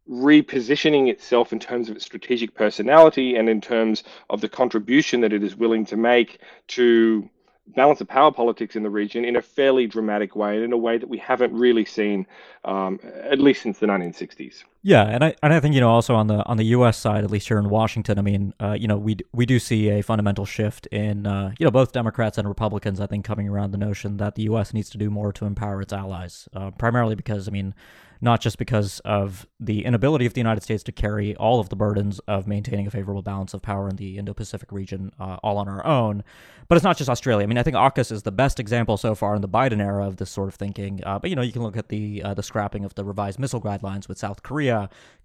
repositioning 0.10 1.10
itself 1.10 1.53
in 1.53 1.60
terms 1.60 1.89
of 1.89 1.96
its 1.96 2.06
strategic 2.06 2.56
personality 2.56 3.36
and 3.36 3.48
in 3.48 3.62
terms 3.62 4.03
of 4.29 4.41
the 4.41 4.50
contribution 4.50 5.22
that 5.22 5.34
it 5.34 5.44
is 5.44 5.56
willing 5.56 5.86
to 5.86 5.98
make 5.98 6.39
to 6.68 7.29
balance 7.76 8.02
of 8.02 8.08
power 8.08 8.32
politics 8.32 8.76
in 8.76 8.84
the 8.84 8.90
region 8.90 9.26
in 9.26 9.36
a 9.36 9.42
fairly 9.42 9.88
dramatic 9.88 10.36
way 10.36 10.56
and 10.56 10.64
in 10.64 10.74
a 10.74 10.78
way 10.78 10.98
that 10.98 11.08
we 11.08 11.18
haven't 11.18 11.54
really 11.54 11.86
seen 11.86 12.26
um, 12.66 13.00
at 13.04 13.40
least 13.40 13.62
since 13.62 13.80
the 13.80 13.88
1960s. 13.88 14.64
Yeah, 14.81 15.03
and 15.03 15.25
I 15.25 15.36
and 15.43 15.53
I 15.53 15.59
think 15.59 15.75
you 15.75 15.81
know 15.81 15.89
also 15.89 16.15
on 16.15 16.27
the 16.27 16.45
on 16.45 16.55
the 16.55 16.65
U.S. 16.67 16.98
side, 16.98 17.25
at 17.25 17.31
least 17.31 17.50
here 17.50 17.59
in 17.59 17.69
Washington, 17.69 18.17
I 18.17 18.21
mean, 18.21 18.53
uh, 18.62 18.77
you 18.79 18.88
know, 18.88 18.98
we 18.98 19.17
we 19.33 19.45
do 19.45 19.59
see 19.59 19.89
a 19.89 20.01
fundamental 20.01 20.45
shift 20.45 20.86
in 20.88 21.27
uh, 21.27 21.51
you 21.59 21.65
know 21.65 21.71
both 21.71 21.91
Democrats 21.91 22.38
and 22.38 22.48
Republicans. 22.48 23.01
I 23.01 23.07
think 23.07 23.25
coming 23.25 23.50
around 23.50 23.71
the 23.71 23.77
notion 23.77 24.17
that 24.17 24.36
the 24.36 24.43
U.S. 24.43 24.74
needs 24.74 24.89
to 24.91 24.98
do 24.98 25.09
more 25.09 25.33
to 25.33 25.45
empower 25.45 25.81
its 25.81 25.91
allies, 25.91 26.48
uh, 26.55 26.71
primarily 26.71 27.15
because 27.15 27.50
I 27.50 27.51
mean 27.51 27.75
not 28.21 28.41
just 28.41 28.57
because 28.57 29.00
of 29.05 29.48
the 29.59 29.86
inability 29.86 30.25
of 30.25 30.33
the 30.33 30.41
United 30.41 30.62
States 30.62 30.83
to 30.83 30.91
carry 30.91 31.36
all 31.38 31.59
of 31.59 31.69
the 31.69 31.75
burdens 31.75 32.19
of 32.27 32.48
maintaining 32.48 32.86
a 32.86 32.91
favorable 32.91 33.21
balance 33.21 33.53
of 33.53 33.62
power 33.62 33.88
in 33.88 33.95
the 33.95 34.17
Indo 34.17 34.33
Pacific 34.33 34.71
region 34.71 35.12
uh, 35.19 35.38
all 35.41 35.57
on 35.57 35.69
our 35.69 35.86
own, 35.86 36.24
but 36.67 36.75
it's 36.75 36.83
not 36.83 36.98
just 36.98 37.09
Australia. 37.09 37.43
I 37.43 37.48
mean, 37.48 37.57
I 37.57 37.63
think 37.63 37.77
AUKUS 37.77 38.12
is 38.12 38.24
the 38.24 38.31
best 38.31 38.59
example 38.59 38.98
so 38.98 39.15
far 39.15 39.36
in 39.36 39.41
the 39.41 39.48
Biden 39.48 39.81
era 39.81 40.05
of 40.05 40.17
this 40.17 40.29
sort 40.29 40.50
of 40.50 40.55
thinking. 40.55 41.01
Uh, 41.05 41.17
but, 41.17 41.29
you 41.29 41.36
know, 41.36 41.41
you 41.41 41.53
can 41.53 41.63
look 41.63 41.77
at 41.77 41.88
the, 41.88 42.21
uh, 42.21 42.33
the 42.33 42.43
scrapping 42.43 42.83
of 42.83 42.93
the 42.95 43.05
revised 43.05 43.39
missile 43.39 43.62
guidelines 43.62 44.09
with 44.09 44.17
South 44.17 44.43
Korea, 44.43 44.69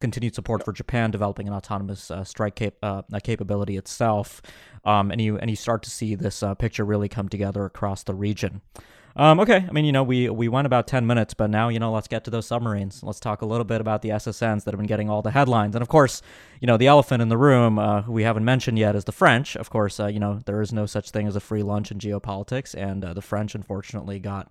continued 0.01 0.35
support 0.35 0.63
for 0.65 0.73
Japan 0.73 1.11
developing 1.11 1.49
an 1.49 1.55
autonomous 1.55 2.11
uh, 2.11 2.25
strike 2.25 2.57
cap- 2.57 2.75
uh, 2.83 3.03
capability 3.23 3.77
itself. 3.77 4.43
Um, 4.85 5.11
and, 5.11 5.19
you, 5.19 5.39
and 5.39 5.49
you 5.49 5.57
start 5.57 5.83
to 5.85 5.91
see 5.91 6.15
this 6.15 6.43
uh, 6.43 6.55
picture 6.55 6.85
really 6.85 7.09
come 7.09 7.31
together 7.31 7.65
across 7.65 8.03
the 8.03 8.15
region. 8.15 8.61
Um, 9.17 9.39
okay, 9.39 9.65
I 9.67 9.73
mean, 9.73 9.85
you 9.85 9.93
know, 9.93 10.03
we 10.03 10.29
we 10.29 10.49
went 10.49 10.67
about 10.67 10.89
ten 10.89 11.07
minutes, 11.07 11.35
but 11.35 11.49
now 11.49 11.69
you 11.69 11.79
know, 11.79 11.93
let's 11.93 12.09
get 12.09 12.25
to 12.25 12.33
those 12.33 12.49
submarines. 12.49 13.01
Let's 13.01 13.21
talk 13.21 13.43
a 13.43 13.47
little 13.47 13.65
bit 13.65 13.81
about 13.81 14.03
the 14.03 14.09
SSNs 14.09 14.65
that 14.65 14.73
have 14.73 14.79
been 14.79 14.89
getting 14.89 15.09
all 15.09 15.23
the 15.23 15.31
headlines, 15.31 15.77
and 15.77 15.83
of 15.83 15.89
course, 15.89 16.21
you 16.61 16.67
know, 16.67 16.77
the 16.77 16.89
elephant 16.89 17.23
in 17.23 17.29
the 17.29 17.37
room, 17.37 17.79
uh, 17.79 18.03
who 18.03 18.13
we 18.13 18.25
haven't 18.25 18.45
mentioned 18.45 18.77
yet, 18.77 18.97
is 18.97 19.05
the 19.05 19.13
French. 19.13 19.55
Of 19.55 19.71
course, 19.71 20.01
uh, 20.01 20.09
you 20.09 20.19
know, 20.19 20.41
there 20.47 20.61
is 20.61 20.73
no 20.73 20.85
such 20.85 21.11
thing 21.11 21.29
as 21.29 21.37
a 21.37 21.41
free 21.41 21.63
lunch 21.63 21.93
in 21.93 21.99
geopolitics, 21.99 22.75
and 22.75 23.05
uh, 23.05 23.15
the 23.15 23.23
French, 23.23 23.55
unfortunately, 23.55 24.19
got 24.19 24.51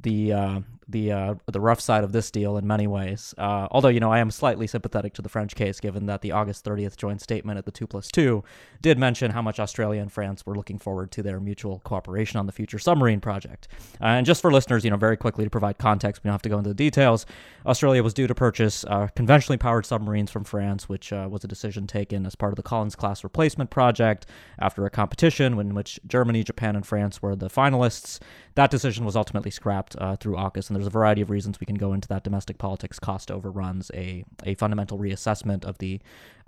the 0.00 0.32
uh, 0.32 0.60
the 0.88 1.12
uh, 1.12 1.34
the 1.46 1.60
rough 1.60 1.80
side 1.80 2.04
of 2.04 2.12
this 2.12 2.30
deal 2.30 2.56
in 2.56 2.66
many 2.66 2.86
ways. 2.86 3.34
Uh, 3.38 3.68
although 3.70 3.88
you 3.88 4.00
know 4.00 4.12
I 4.12 4.18
am 4.18 4.30
slightly 4.30 4.66
sympathetic 4.66 5.14
to 5.14 5.22
the 5.22 5.28
French 5.28 5.54
case, 5.54 5.80
given 5.80 6.06
that 6.06 6.20
the 6.22 6.32
August 6.32 6.64
30th 6.64 6.96
joint 6.96 7.20
statement 7.20 7.58
at 7.58 7.64
the 7.64 7.70
two 7.70 7.86
plus 7.86 8.10
two 8.10 8.44
did 8.80 8.98
mention 8.98 9.30
how 9.30 9.42
much 9.42 9.58
Australia 9.58 10.00
and 10.00 10.12
France 10.12 10.44
were 10.46 10.54
looking 10.54 10.78
forward 10.78 11.10
to 11.12 11.22
their 11.22 11.40
mutual 11.40 11.80
cooperation 11.84 12.38
on 12.38 12.46
the 12.46 12.52
future 12.52 12.78
submarine 12.78 13.20
project. 13.20 13.68
Uh, 14.00 14.06
and 14.06 14.26
just 14.26 14.42
for 14.42 14.52
listeners, 14.52 14.84
you 14.84 14.90
know, 14.90 14.96
very 14.96 15.16
quickly 15.16 15.44
to 15.44 15.50
provide 15.50 15.78
context, 15.78 16.22
we 16.22 16.28
don't 16.28 16.34
have 16.34 16.42
to 16.42 16.48
go 16.48 16.58
into 16.58 16.68
the 16.68 16.74
details. 16.74 17.26
Australia 17.66 18.02
was 18.02 18.14
due 18.14 18.26
to 18.26 18.34
purchase 18.34 18.84
uh, 18.84 19.08
conventionally 19.16 19.56
powered 19.56 19.86
submarines 19.86 20.30
from 20.30 20.44
France, 20.44 20.88
which 20.88 21.12
uh, 21.12 21.28
was 21.30 21.44
a 21.44 21.48
decision 21.48 21.86
taken 21.86 22.26
as 22.26 22.34
part 22.34 22.52
of 22.52 22.56
the 22.56 22.62
Collins 22.62 22.94
class 22.94 23.24
replacement 23.24 23.70
project 23.70 24.26
after 24.58 24.84
a 24.84 24.90
competition 24.90 25.58
in 25.58 25.74
which 25.74 25.98
Germany, 26.06 26.44
Japan, 26.44 26.76
and 26.76 26.86
France 26.86 27.22
were 27.22 27.34
the 27.34 27.48
finalists. 27.48 28.20
That 28.54 28.70
decision 28.70 29.04
was 29.04 29.16
ultimately 29.16 29.50
scrapped 29.50 29.96
uh, 29.98 30.16
through 30.16 30.36
AUKUS 30.36 30.70
and 30.74 30.82
there's 30.82 30.88
a 30.88 30.90
variety 30.90 31.22
of 31.22 31.30
reasons 31.30 31.60
we 31.60 31.66
can 31.66 31.76
go 31.76 31.92
into 31.92 32.08
that. 32.08 32.24
Domestic 32.24 32.58
politics 32.58 32.98
cost 32.98 33.30
overruns 33.30 33.90
a, 33.94 34.24
a 34.44 34.54
fundamental 34.56 34.98
reassessment 34.98 35.64
of 35.64 35.78
the 35.78 36.00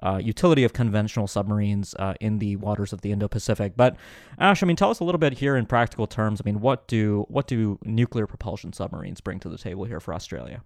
uh, 0.02 0.21
utility 0.23 0.64
of 0.64 0.73
conventional 0.73 1.28
submarines 1.28 1.95
uh, 1.99 2.14
in 2.21 2.38
the 2.38 2.56
waters 2.56 2.92
of 2.92 3.02
the 3.02 3.12
Indo-Pacific. 3.12 3.75
But 3.76 3.97
Ash, 4.38 4.62
I 4.62 4.66
mean, 4.66 4.76
tell 4.76 4.90
us 4.90 4.99
a 5.00 5.04
little 5.04 5.21
bit 5.21 5.35
here 5.35 5.56
in 5.56 5.66
practical 5.66 6.06
terms. 6.06 6.40
I 6.40 6.45
mean, 6.45 6.61
what 6.61 6.88
do 6.88 7.25
what 7.28 7.47
do 7.47 7.78
nuclear 7.85 8.26
propulsion 8.26 8.73
submarines 8.73 9.21
bring 9.21 9.38
to 9.40 9.49
the 9.49 9.59
table 9.59 9.85
here 9.85 10.00
for 10.00 10.12
Australia? 10.12 10.62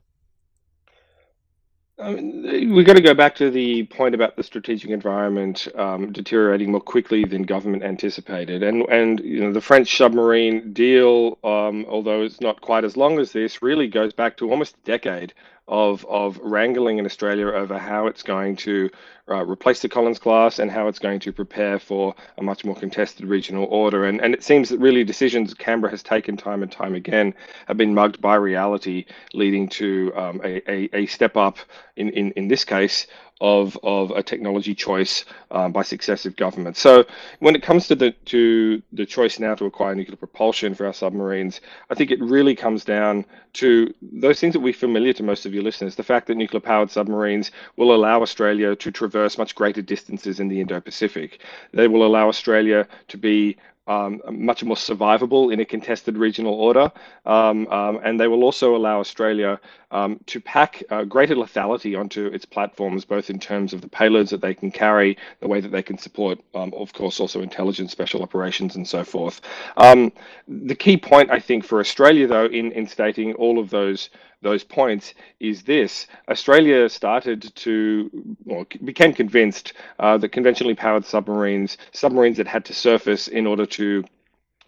I 2.01 2.15
mean, 2.15 2.75
we've 2.75 2.87
got 2.87 2.97
to 2.97 3.03
go 3.03 3.15
back 3.15 3.35
to 3.37 3.51
the 3.51 3.85
point 3.87 4.15
about 4.15 4.37
the 4.37 4.43
strategic 4.43 4.91
environment 4.91 5.69
um, 5.75 6.13
deteriorating 6.13 6.71
more 6.73 6.81
quickly 6.81 7.25
than 7.25 7.43
government 7.43 7.83
anticipated, 7.83 8.63
and 8.63 8.83
and 8.89 9.21
you 9.21 9.41
know 9.41 9.53
the 9.53 9.61
French 9.61 9.97
submarine 9.97 10.73
deal, 10.73 11.39
um, 11.45 11.85
although 11.89 12.23
it's 12.23 12.41
not 12.41 12.61
quite 12.61 12.85
as 12.85 12.97
long 12.97 13.19
as 13.19 13.33
this, 13.33 13.63
really 13.63 13.87
goes 13.89 14.13
back 14.13 14.37
to 14.39 14.51
almost 14.51 14.77
a 14.77 14.87
decade 14.87 15.35
of 15.71 16.05
of 16.07 16.37
wrangling 16.43 16.99
in 16.99 17.07
Australia 17.07 17.47
over 17.47 17.79
how 17.79 18.09
it's 18.09 18.25
going 18.25 18.57
to 18.57 18.91
uh, 19.31 19.47
replace 19.47 19.81
the 19.81 19.89
Collins 19.89 20.19
class 20.19 20.59
and 20.59 20.69
how 20.71 20.89
it's 20.89 20.99
going 20.99 21.21
to 21.21 21.33
prepare 21.33 21.79
for 21.79 22.15
a 22.37 22.43
much 22.43 22.65
more 22.65 22.75
contested 22.75 23.25
regional 23.25 23.65
order. 23.67 24.05
And 24.05 24.21
and 24.21 24.35
it 24.35 24.43
seems 24.43 24.69
that 24.69 24.81
really 24.81 25.05
decisions 25.05 25.55
Canberra 25.55 25.93
has 25.93 26.03
taken 26.03 26.37
time 26.37 26.63
and 26.63 26.71
time 26.71 26.95
again 26.95 27.33
have 27.69 27.77
been 27.77 27.95
mugged 27.95 28.21
by 28.21 28.35
reality, 28.35 29.07
leading 29.33 29.69
to 29.69 30.13
um, 30.17 30.41
a, 30.45 30.71
a, 30.71 30.91
a 30.93 31.07
step 31.07 31.37
up 31.37 31.59
in, 31.97 32.11
in 32.11 32.33
in 32.33 32.49
this 32.49 32.65
case 32.65 33.07
of 33.41 33.79
of 33.83 34.11
a 34.11 34.23
technology 34.23 34.75
choice 34.75 35.25
um, 35.51 35.73
by 35.73 35.83
successive 35.83 36.37
governments. 36.37 36.81
So 36.81 37.05
when 37.39 37.55
it 37.55 37.63
comes 37.63 37.89
to 37.89 37.95
the 37.95 38.13
to 38.27 38.83
the 38.93 39.07
choice 39.07 39.39
now 39.39 39.55
to 39.55 39.65
acquire 39.67 39.95
nuclear 39.95 40.17
propulsion 40.17 40.75
for 40.75 40.87
our 40.87 40.93
submarines, 40.93 41.61
I 41.91 41.95
think 41.95 42.11
it 42.11 42.21
really 42.21 42.55
comes 42.55 42.85
down 42.85 43.25
to 43.55 43.93
those 44.01 44.41
things 44.41 44.53
that 44.53 44.61
we're 44.61 44.73
familiar 44.73 45.13
to 45.15 45.23
most 45.23 45.47
of 45.47 45.55
your 45.55 45.63
listeners. 45.63 45.97
The 45.97 46.03
fact 46.03 46.27
that 46.27 46.37
nuclear 46.37 46.61
powered 46.61 46.91
submarines 46.91 47.51
will 47.77 47.95
allow 47.95 48.23
Australia 48.23 48.77
to 48.77 48.91
traverse 48.91 49.39
much 49.39 49.55
greater 49.55 49.83
distances 49.83 50.39
in 50.39 50.49
the 50.49 50.61
Indo-Pacific. 50.61 51.41
They 51.73 51.89
will 51.89 52.07
allow 52.07 52.29
Australia 52.29 52.87
to 53.09 53.17
be 53.19 53.57
um, 53.91 54.23
much 54.31 54.63
more 54.63 54.77
survivable 54.77 55.53
in 55.53 55.59
a 55.59 55.65
contested 55.65 56.17
regional 56.17 56.55
order. 56.55 56.93
Um, 57.27 57.67
um, 57.69 57.99
and 58.05 58.21
they 58.21 58.29
will 58.29 58.45
also 58.45 58.77
allow 58.77 59.01
Australia 59.01 59.59
um, 59.91 60.21
to 60.27 60.41
pack 60.41 60.83
uh, 60.91 61.03
greater 61.03 61.35
lethality 61.35 61.99
onto 61.99 62.27
its 62.27 62.45
platforms, 62.45 63.05
both 63.05 63.31
in 63.31 63.41
terms 63.41 63.73
of 63.73 63.81
the 63.81 63.89
payloads 63.89 64.31
that 64.31 64.41
they 64.41 64.55
can 64.55 64.71
carry, 64.71 65.19
the 65.41 65.49
way 65.49 65.61
that 65.61 65.73
they 65.73 65.83
can 65.83 65.99
support, 65.99 66.39
um, 66.55 66.73
of 66.75 66.93
course, 66.93 67.19
also 67.19 67.43
intelligence, 67.43 67.91
special 67.91 68.23
operations, 68.23 68.77
and 68.77 68.87
so 68.87 69.03
forth. 69.03 69.41
Um, 69.77 70.13
the 70.47 70.77
key 70.77 70.97
point, 70.97 71.31
I 71.31 71.41
think, 71.41 71.65
for 71.65 71.81
Australia, 71.81 72.29
though, 72.29 72.47
in, 72.47 72.71
in 72.73 72.87
stating 72.87 73.35
all 73.35 73.59
of 73.59 73.71
those 73.71 74.11
those 74.43 74.65
points 74.65 75.15
is 75.39 75.63
this. 75.63 76.07
Australia 76.29 76.89
started 76.89 77.55
to, 77.57 78.37
or 78.47 78.67
became 78.85 79.13
convinced 79.13 79.75
uh, 79.99 80.17
that 80.19 80.31
conventionally 80.31 80.75
powered 80.75 81.05
submarines, 81.05 81.77
submarines 81.93 82.37
that 82.39 82.47
had 82.47 82.65
to 82.65 82.75
surface 82.75 83.29
in 83.29 83.47
order 83.47 83.67
to 83.67 84.05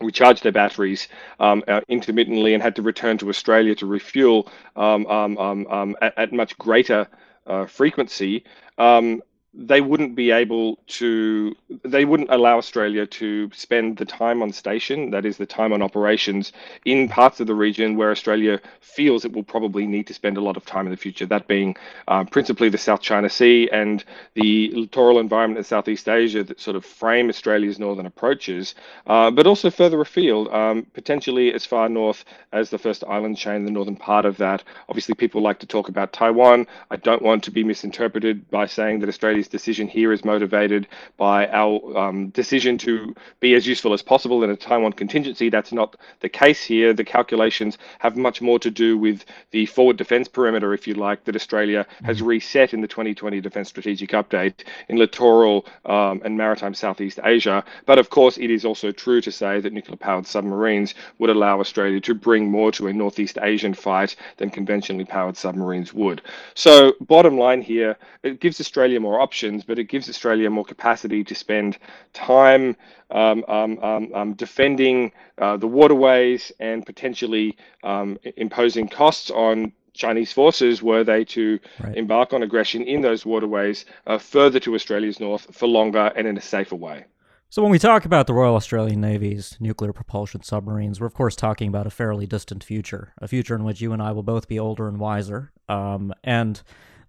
recharge 0.00 0.40
their 0.40 0.52
batteries 0.52 1.08
um, 1.40 1.62
uh, 1.68 1.80
intermittently 1.88 2.54
and 2.54 2.62
had 2.62 2.76
to 2.76 2.82
return 2.82 3.16
to 3.18 3.28
Australia 3.28 3.74
to 3.74 3.86
refuel 3.86 4.50
um, 4.76 5.06
um, 5.06 5.38
um, 5.38 5.66
um 5.68 5.96
at, 6.02 6.18
at, 6.18 6.32
much 6.32 6.58
greater 6.58 7.06
uh, 7.46 7.66
frequency 7.66 8.44
um, 8.78 9.22
they 9.54 9.80
wouldn't 9.80 10.14
be 10.14 10.30
able 10.30 10.78
to 10.86 11.54
they 11.84 12.04
wouldn't 12.04 12.30
allow 12.30 12.56
australia 12.56 13.06
to 13.06 13.50
spend 13.52 13.98
the 13.98 14.04
time 14.04 14.42
on 14.42 14.52
station 14.52 15.10
that 15.10 15.26
is 15.26 15.36
the 15.36 15.46
time 15.46 15.72
on 15.72 15.82
operations 15.82 16.52
in 16.86 17.08
parts 17.08 17.38
of 17.40 17.46
the 17.46 17.54
region 17.54 17.96
where 17.96 18.10
australia 18.10 18.60
feels 18.80 19.24
it 19.24 19.32
will 19.32 19.42
probably 19.42 19.86
need 19.86 20.06
to 20.06 20.14
spend 20.14 20.36
a 20.38 20.40
lot 20.40 20.56
of 20.56 20.64
time 20.64 20.86
in 20.86 20.90
the 20.90 20.96
future 20.96 21.26
that 21.26 21.46
being 21.48 21.76
uh, 22.08 22.24
principally 22.24 22.68
the 22.70 22.78
south 22.78 23.02
china 23.02 23.28
sea 23.28 23.68
and 23.72 24.04
the 24.34 24.70
littoral 24.74 25.18
environment 25.18 25.58
in 25.58 25.64
southeast 25.64 26.08
asia 26.08 26.42
that 26.42 26.58
sort 26.58 26.76
of 26.76 26.84
frame 26.84 27.28
australia's 27.28 27.78
northern 27.78 28.06
approaches 28.06 28.74
uh, 29.06 29.30
but 29.30 29.46
also 29.46 29.70
further 29.70 30.00
afield 30.00 30.48
um, 30.48 30.86
potentially 30.94 31.52
as 31.52 31.66
far 31.66 31.88
north 31.88 32.24
as 32.52 32.70
the 32.70 32.78
first 32.78 33.04
island 33.04 33.36
chain 33.36 33.64
the 33.64 33.70
northern 33.70 33.96
part 33.96 34.24
of 34.24 34.36
that. 34.38 34.62
Obviously 34.88 35.14
people 35.14 35.42
like 35.42 35.58
to 35.58 35.66
talk 35.66 35.88
about 35.88 36.12
taiwan. 36.12 36.66
I 36.90 36.96
don't 36.96 37.22
want 37.22 37.44
to 37.44 37.50
be 37.50 37.64
misinterpreted 37.64 38.50
by 38.50 38.66
saying 38.66 39.00
that 39.00 39.08
australia 39.08 39.41
decision 39.48 39.88
here 39.88 40.12
is 40.12 40.24
motivated 40.24 40.86
by 41.16 41.48
our 41.48 41.96
um, 41.96 42.28
decision 42.30 42.78
to 42.78 43.14
be 43.40 43.54
as 43.54 43.66
useful 43.66 43.92
as 43.92 44.02
possible 44.02 44.42
in 44.44 44.50
a 44.50 44.56
Taiwan 44.56 44.92
contingency. 44.92 45.48
That's 45.48 45.72
not 45.72 45.96
the 46.20 46.28
case 46.28 46.62
here. 46.62 46.92
The 46.92 47.04
calculations 47.04 47.78
have 47.98 48.16
much 48.16 48.40
more 48.40 48.58
to 48.58 48.70
do 48.70 48.96
with 48.98 49.24
the 49.50 49.66
forward 49.66 49.96
defence 49.96 50.28
perimeter, 50.28 50.72
if 50.74 50.86
you 50.86 50.94
like, 50.94 51.24
that 51.24 51.36
Australia 51.36 51.86
has 52.04 52.18
mm-hmm. 52.18 52.26
reset 52.26 52.74
in 52.74 52.80
the 52.80 52.88
2020 52.88 53.40
Defence 53.40 53.68
Strategic 53.68 54.10
Update 54.10 54.64
in 54.88 54.96
littoral 54.96 55.66
um, 55.84 56.22
and 56.24 56.36
maritime 56.36 56.74
Southeast 56.74 57.18
Asia. 57.24 57.64
But 57.86 57.98
of 57.98 58.10
course, 58.10 58.38
it 58.38 58.50
is 58.50 58.64
also 58.64 58.92
true 58.92 59.20
to 59.20 59.32
say 59.32 59.60
that 59.60 59.72
nuclear 59.72 59.96
powered 59.96 60.26
submarines 60.26 60.94
would 61.18 61.30
allow 61.30 61.60
Australia 61.60 62.00
to 62.00 62.14
bring 62.14 62.50
more 62.50 62.72
to 62.72 62.86
a 62.86 62.92
Northeast 62.92 63.38
Asian 63.42 63.74
fight 63.74 64.16
than 64.36 64.50
conventionally 64.50 65.04
powered 65.04 65.36
submarines 65.36 65.92
would. 65.92 66.22
So, 66.54 66.94
bottom 67.00 67.38
line 67.38 67.62
here, 67.62 67.96
it 68.22 68.40
gives 68.40 68.60
Australia 68.60 69.00
more 69.00 69.20
options 69.20 69.31
options, 69.32 69.64
but 69.64 69.78
it 69.78 69.84
gives 69.84 70.10
Australia 70.10 70.50
more 70.50 70.64
capacity 70.64 71.24
to 71.24 71.34
spend 71.34 71.78
time 72.12 72.76
um, 73.10 73.42
um, 73.48 73.78
um, 73.78 74.14
um 74.14 74.34
defending 74.34 75.10
uh, 75.38 75.56
the 75.56 75.66
waterways 75.66 76.52
and 76.60 76.84
potentially 76.84 77.56
um, 77.82 78.18
imposing 78.36 78.88
costs 78.88 79.30
on 79.30 79.72
Chinese 79.94 80.32
forces 80.32 80.82
were 80.82 81.02
they 81.02 81.24
to 81.24 81.58
right. 81.80 81.96
embark 81.96 82.34
on 82.34 82.42
aggression 82.42 82.82
in 82.82 83.00
those 83.00 83.24
waterways 83.24 83.86
uh, 84.06 84.18
further 84.18 84.60
to 84.60 84.74
Australia's 84.74 85.18
north 85.18 85.46
for 85.54 85.66
longer 85.66 86.12
and 86.14 86.26
in 86.26 86.36
a 86.36 86.40
safer 86.42 86.76
way. 86.76 87.04
So, 87.48 87.62
when 87.62 87.70
we 87.70 87.78
talk 87.78 88.04
about 88.04 88.26
the 88.26 88.34
Royal 88.34 88.56
Australian 88.56 89.00
Navy's 89.00 89.56
nuclear 89.60 89.94
propulsion 89.94 90.42
submarines, 90.42 91.00
we're 91.00 91.06
of 91.06 91.14
course 91.14 91.36
talking 91.36 91.68
about 91.68 91.86
a 91.86 91.90
fairly 91.90 92.26
distant 92.26 92.62
future, 92.64 93.14
a 93.18 93.28
future 93.28 93.54
in 93.54 93.64
which 93.64 93.80
you 93.80 93.92
and 93.94 94.02
I 94.02 94.12
will 94.12 94.22
both 94.22 94.46
be 94.46 94.58
older 94.58 94.88
and 94.88 94.98
wiser. 94.98 95.52
Um, 95.70 96.12
and 96.22 96.62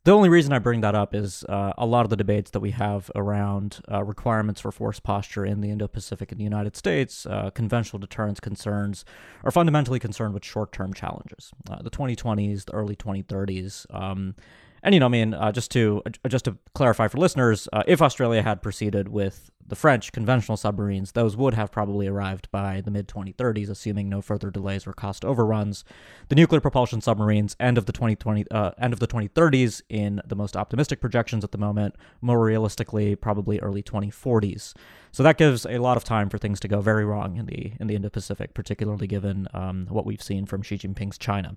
the 0.06 0.12
only 0.12 0.28
reason 0.28 0.52
I 0.52 0.60
bring 0.60 0.82
that 0.82 0.96
up 0.96 1.16
is 1.16 1.46
uh, 1.46 1.72
a 1.78 1.86
lot 1.86 2.06
of 2.06 2.10
the 2.10 2.18
debates 2.18 2.52
that 2.52 2.60
we 2.60 2.72
have 2.72 3.10
around 3.16 3.80
uh, 3.90 4.04
requirements 4.04 4.60
for 4.60 4.72
force 4.72 5.00
posture 5.00 5.46
in 5.46 5.62
the 5.62 5.70
Indo 5.70 5.88
Pacific 5.88 6.32
and 6.32 6.40
the 6.40 6.44
United 6.44 6.76
States, 6.76 7.26
uh, 7.26 7.52
conventional 7.52 8.00
deterrence 8.00 8.42
concerns, 8.42 9.06
are 9.46 9.52
fundamentally 9.52 10.00
concerned 10.00 10.34
with 10.34 10.44
short 10.44 10.74
term 10.74 10.94
challenges. 10.94 11.52
Uh, 11.70 11.82
the 11.82 11.90
2020s, 11.90 12.66
the 12.66 12.74
early 12.74 12.98
2030s. 12.98 13.86
Um, 13.96 14.36
And 14.84 14.94
you 14.94 15.00
know, 15.00 15.06
I 15.06 15.10
mean, 15.10 15.34
uh, 15.34 15.52
just 15.54 15.72
to 15.72 16.02
uh, 16.06 16.28
just 16.28 16.46
to 16.46 16.58
clarify 16.76 17.08
for 17.08 17.18
listeners, 17.18 17.70
uh, 17.72 17.84
if 17.88 18.02
Australia 18.02 18.42
had 18.42 18.62
proceeded 18.62 19.08
with 19.08 19.50
the 19.66 19.78
French 19.78 20.12
conventional 20.12 20.58
submarines, 20.58 21.14
those 21.14 21.38
would 21.38 21.54
have 21.54 21.72
probably 21.72 22.06
arrived 22.06 22.52
by 22.52 22.82
the 22.82 22.92
mid 22.92 23.08
2030s, 23.08 23.70
assuming 23.70 24.10
no 24.10 24.22
further 24.22 24.52
delays 24.52 24.86
or 24.86 24.92
cost 24.92 25.24
overruns. 25.24 25.86
The 26.28 26.36
nuclear 26.36 26.60
propulsion 26.60 27.00
submarines, 27.00 27.56
end 27.62 27.78
of 27.78 27.86
the 27.86 27.94
2020, 27.94 28.46
uh, 28.52 28.72
end 28.78 28.92
of 28.92 29.00
the 29.00 29.08
2030s, 29.08 29.82
in 29.88 30.22
the 30.26 30.36
most 30.36 30.58
optimistic 30.58 31.00
projections 31.00 31.46
at 31.46 31.54
the 31.54 31.58
moment. 31.58 31.96
More 32.20 32.44
realistically, 32.44 33.16
probably 33.16 33.60
early 33.62 33.82
2040s. 33.84 34.74
So 35.14 35.24
that 35.24 35.38
gives 35.38 35.66
a 35.66 35.78
lot 35.78 35.96
of 35.96 36.04
time 36.04 36.28
for 36.28 36.38
things 36.38 36.60
to 36.60 36.68
go 36.68 36.82
very 36.82 37.06
wrong 37.06 37.38
in 37.38 37.46
the 37.46 37.72
in 37.80 37.88
the 37.88 37.96
Indo-Pacific, 37.96 38.54
particularly 38.54 39.08
given 39.08 39.48
um, 39.54 39.88
what 39.90 40.06
we've 40.06 40.22
seen 40.22 40.46
from 40.46 40.62
Xi 40.62 40.78
Jinping's 40.78 41.18
China. 41.18 41.56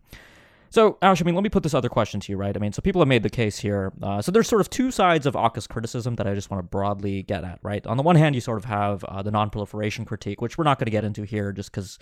So, 0.70 0.98
Ash, 1.02 1.20
I 1.20 1.24
mean, 1.24 1.34
let 1.34 1.44
me 1.44 1.50
put 1.50 1.62
this 1.62 1.74
other 1.74 1.88
question 1.88 2.20
to 2.20 2.32
you, 2.32 2.36
right? 2.36 2.56
I 2.56 2.60
mean, 2.60 2.72
so 2.72 2.82
people 2.82 3.00
have 3.00 3.08
made 3.08 3.22
the 3.22 3.30
case 3.30 3.58
here. 3.58 3.92
Uh, 4.02 4.20
so 4.20 4.32
there's 4.32 4.48
sort 4.48 4.60
of 4.60 4.70
two 4.70 4.90
sides 4.90 5.26
of 5.26 5.34
AUKUS 5.34 5.68
criticism 5.68 6.16
that 6.16 6.26
I 6.26 6.34
just 6.34 6.50
want 6.50 6.62
to 6.62 6.68
broadly 6.68 7.22
get 7.22 7.44
at, 7.44 7.58
right? 7.62 7.86
On 7.86 7.96
the 7.96 8.02
one 8.02 8.16
hand, 8.16 8.34
you 8.34 8.40
sort 8.40 8.58
of 8.58 8.64
have 8.64 9.04
uh, 9.04 9.22
the 9.22 9.30
non-proliferation 9.30 10.04
critique, 10.04 10.40
which 10.40 10.58
we're 10.58 10.64
not 10.64 10.78
going 10.78 10.86
to 10.86 10.90
get 10.90 11.04
into 11.04 11.22
here 11.22 11.52
just 11.52 11.70
because 11.70 11.98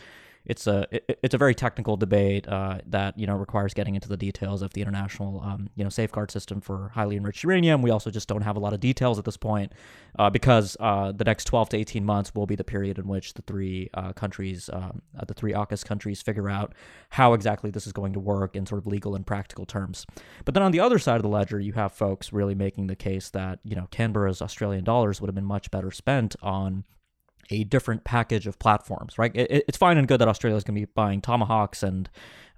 it's 0.47 0.67
a 0.67 0.87
it, 0.91 1.19
it's 1.23 1.35
a 1.35 1.39
very 1.39 1.55
technical 1.55 1.97
debate 1.97 2.47
uh, 2.49 2.79
that 2.87 3.19
you 3.19 3.27
know 3.27 3.35
requires 3.35 3.75
getting 3.75 3.95
into 3.95 4.09
the 4.09 4.17
details 4.17 4.63
of 4.63 4.73
the 4.75 4.83
international 4.83 5.41
um, 5.43 5.69
you 5.75 5.85
know 5.85 5.91
safeguard 5.91 6.31
system 6.31 6.61
for 6.61 6.91
highly 6.95 7.17
enriched 7.17 7.43
uranium. 7.43 7.83
We 7.83 7.91
also 7.91 8.11
just 8.11 8.29
don't 8.29 8.43
have 8.43 8.57
a 8.57 8.61
lot 8.61 8.73
of 8.73 8.81
details 8.81 9.19
at 9.19 9.25
this 9.25 9.37
point 9.37 9.73
uh, 10.19 10.31
because 10.31 10.77
uh, 10.81 11.13
the 11.13 11.25
next 11.25 11.45
12 11.45 11.71
to 11.71 11.77
18 11.79 12.05
months 12.05 12.35
will 12.35 12.47
be 12.47 12.57
the 12.57 12.65
period 12.65 12.99
in 12.99 13.09
which 13.09 13.35
the 13.35 13.43
three 13.43 13.89
uh, 13.95 14.13
countries, 14.13 14.69
um, 14.73 15.01
uh, 15.19 15.25
the 15.25 15.35
three 15.35 15.53
AUKUS 15.53 15.85
countries, 15.85 16.21
figure 16.21 16.49
out 16.49 16.75
how 17.11 17.33
exactly 17.33 17.71
this 17.71 17.87
is 17.87 17.93
going 17.93 18.13
to 18.13 18.21
work 18.21 18.55
in 18.55 18.67
sort 18.67 18.81
of 18.81 18.87
legal 18.87 19.15
and 19.15 19.27
practical 19.27 19.65
terms. 19.65 20.07
But 20.45 20.55
then 20.55 20.63
on 20.63 20.73
the 20.73 20.81
other 20.81 20.99
side 20.99 21.17
of 21.17 21.23
the 21.23 21.29
ledger, 21.29 21.59
you 21.59 21.73
have 21.73 21.93
folks 21.93 22.33
really 22.33 22.55
making 22.55 22.87
the 22.87 22.97
case 22.97 23.31
that 23.31 23.61
you 23.65 23.75
know 23.75 23.89
Canberra's 23.91 24.43
Australian 24.43 24.85
dollars 24.85 25.21
would 25.21 25.29
have 25.29 25.35
been 25.35 25.45
much 25.45 25.71
better 25.71 25.91
spent 25.91 26.37
on 26.43 26.85
a 27.51 27.65
different 27.65 28.05
package 28.05 28.47
of 28.47 28.59
platforms, 28.59 29.19
right? 29.19 29.35
It, 29.35 29.65
it's 29.69 29.79
fine 29.79 29.99
and 29.99 30.09
good 30.09 30.21
that 30.21 30.29
Australia 30.29 30.57
is 30.57 30.65
going 30.65 30.75
to 30.75 30.87
be 30.87 30.93
buying 30.95 31.21
tomahawks 31.21 31.83
and, 31.83 32.09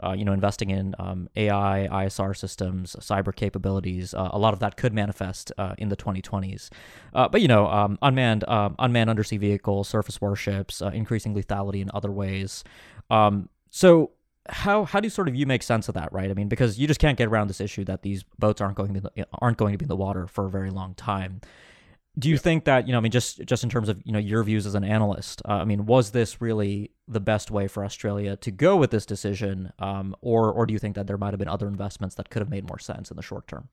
uh, 0.02 0.12
you 0.12 0.24
know, 0.24 0.32
investing 0.32 0.70
in 0.70 0.94
um, 0.98 1.28
AI, 1.36 1.88
ISR 1.90 2.36
systems, 2.36 2.96
cyber 3.00 3.34
capabilities. 3.34 4.14
Uh, 4.14 4.30
a 4.32 4.38
lot 4.38 4.54
of 4.54 4.60
that 4.60 4.76
could 4.76 4.92
manifest 4.92 5.52
uh, 5.58 5.74
in 5.78 5.88
the 5.88 5.96
2020s. 5.96 6.70
Uh, 7.14 7.28
but 7.28 7.40
you 7.40 7.48
know, 7.48 7.66
um, 7.66 7.98
unmanned 8.02 8.44
um, 8.48 8.74
unmanned 8.78 9.10
undersea 9.10 9.36
vehicles, 9.36 9.88
surface 9.88 10.20
warships, 10.20 10.82
uh, 10.82 10.88
increasing 10.88 11.34
lethality 11.34 11.80
in 11.80 11.90
other 11.94 12.10
ways. 12.10 12.64
Um, 13.10 13.48
so 13.70 14.12
how 14.48 14.84
how 14.84 15.00
do 15.00 15.08
sort 15.08 15.28
of 15.28 15.34
you 15.34 15.46
make 15.46 15.62
sense 15.62 15.88
of 15.88 15.94
that, 15.94 16.12
right? 16.12 16.30
I 16.30 16.34
mean, 16.34 16.48
because 16.48 16.78
you 16.78 16.86
just 16.86 17.00
can't 17.00 17.18
get 17.18 17.28
around 17.28 17.48
this 17.48 17.60
issue 17.60 17.84
that 17.84 18.02
these 18.02 18.24
boats 18.38 18.60
aren't 18.60 18.76
going 18.76 18.94
to 18.94 19.00
be, 19.00 19.24
aren't 19.40 19.56
going 19.56 19.72
to 19.72 19.78
be 19.78 19.84
in 19.84 19.88
the 19.88 19.96
water 19.96 20.26
for 20.26 20.46
a 20.46 20.50
very 20.50 20.70
long 20.70 20.94
time 20.94 21.40
do 22.18 22.28
you 22.28 22.38
think 22.38 22.64
that 22.64 22.86
you 22.86 22.92
know 22.92 22.98
i 22.98 23.00
mean 23.00 23.12
just 23.12 23.44
just 23.44 23.62
in 23.62 23.70
terms 23.70 23.88
of 23.88 24.00
you 24.04 24.12
know 24.12 24.18
your 24.18 24.42
views 24.42 24.66
as 24.66 24.74
an 24.74 24.84
analyst 24.84 25.42
uh, 25.48 25.52
i 25.52 25.64
mean 25.64 25.86
was 25.86 26.10
this 26.10 26.40
really 26.40 26.90
the 27.08 27.20
best 27.20 27.50
way 27.50 27.68
for 27.68 27.84
australia 27.84 28.36
to 28.36 28.50
go 28.50 28.76
with 28.76 28.90
this 28.90 29.06
decision 29.06 29.72
um, 29.78 30.14
or 30.20 30.52
or 30.52 30.66
do 30.66 30.72
you 30.72 30.78
think 30.78 30.94
that 30.94 31.06
there 31.06 31.18
might 31.18 31.32
have 31.32 31.38
been 31.38 31.48
other 31.48 31.68
investments 31.68 32.14
that 32.14 32.30
could 32.30 32.40
have 32.40 32.50
made 32.50 32.66
more 32.68 32.78
sense 32.78 33.10
in 33.10 33.16
the 33.16 33.22
short 33.22 33.46
term 33.46 33.68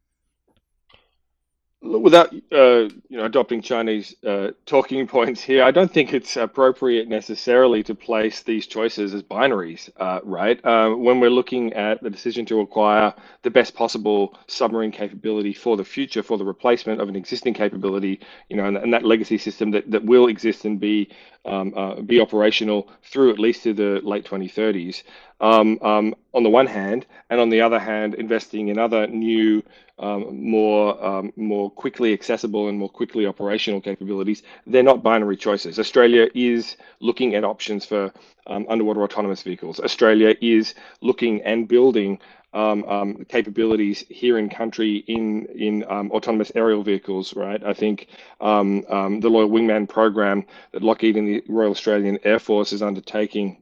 without 1.83 2.33
uh, 2.51 2.89
you 3.09 3.17
know 3.17 3.25
adopting 3.25 3.61
Chinese 3.61 4.15
uh, 4.25 4.51
talking 4.65 5.07
points 5.17 5.41
here, 5.41 5.63
I 5.63 5.71
don't 5.71 5.93
think 5.93 6.13
it's 6.13 6.37
appropriate 6.37 7.07
necessarily 7.09 7.83
to 7.83 7.95
place 7.95 8.43
these 8.43 8.67
choices 8.67 9.13
as 9.13 9.23
binaries, 9.23 9.89
uh, 9.97 10.19
right? 10.23 10.63
Uh, 10.65 10.91
when 10.91 11.19
we're 11.19 11.29
looking 11.29 11.73
at 11.73 12.01
the 12.03 12.09
decision 12.09 12.45
to 12.47 12.61
acquire 12.61 13.13
the 13.43 13.51
best 13.51 13.75
possible 13.75 14.37
submarine 14.47 14.91
capability 14.91 15.53
for 15.53 15.77
the 15.77 15.85
future, 15.85 16.23
for 16.23 16.37
the 16.37 16.45
replacement 16.45 17.01
of 17.01 17.09
an 17.09 17.15
existing 17.15 17.53
capability, 17.53 18.19
you 18.49 18.57
know, 18.57 18.65
and, 18.65 18.77
and 18.77 18.93
that 18.93 19.05
legacy 19.05 19.37
system 19.37 19.71
that, 19.71 19.89
that 19.91 20.05
will 20.05 20.27
exist 20.27 20.65
and 20.65 20.79
be 20.79 21.09
um, 21.45 21.73
uh, 21.75 22.01
be 22.01 22.19
operational 22.19 22.89
through 23.03 23.31
at 23.31 23.39
least 23.39 23.63
to 23.63 23.73
the 23.73 23.99
late 24.03 24.25
2030s. 24.25 25.03
Um, 25.41 25.77
um, 25.81 26.15
on 26.33 26.43
the 26.43 26.49
one 26.49 26.67
hand, 26.67 27.05
and 27.29 27.41
on 27.41 27.49
the 27.49 27.61
other 27.61 27.79
hand, 27.79 28.15
investing 28.15 28.69
in 28.69 28.79
other 28.79 29.07
new 29.07 29.61
um, 29.99 30.49
more 30.49 31.03
um, 31.03 31.33
more 31.35 31.69
quickly 31.69 32.13
accessible 32.13 32.67
and 32.67 32.79
more 32.79 32.89
quickly 32.89 33.25
operational 33.25 33.81
capabilities. 33.81 34.41
They're 34.65 34.83
not 34.83 35.03
binary 35.03 35.37
choices. 35.37 35.79
Australia 35.79 36.27
is 36.33 36.77
looking 36.99 37.35
at 37.35 37.43
options 37.43 37.85
for 37.85 38.11
um, 38.47 38.65
underwater 38.69 39.03
autonomous 39.03 39.43
vehicles. 39.43 39.79
Australia 39.79 40.35
is 40.41 40.75
looking 41.01 41.41
and 41.43 41.67
building 41.67 42.19
um, 42.53 42.83
um, 42.85 43.25
capabilities 43.27 44.05
here 44.09 44.37
in 44.37 44.49
country 44.49 44.97
in 45.07 45.45
in 45.47 45.83
um, 45.89 46.11
autonomous 46.11 46.51
aerial 46.55 46.83
vehicles. 46.83 47.35
Right, 47.35 47.63
I 47.63 47.73
think 47.73 48.07
the 48.39 49.29
Loyal 49.29 49.49
Wingman 49.49 49.89
program 49.89 50.45
that 50.71 50.83
Lockheed 50.83 51.17
and 51.17 51.27
the 51.27 51.43
Royal 51.47 51.71
Australian 51.71 52.19
Air 52.23 52.39
Force 52.39 52.73
is 52.73 52.81
undertaking 52.81 53.57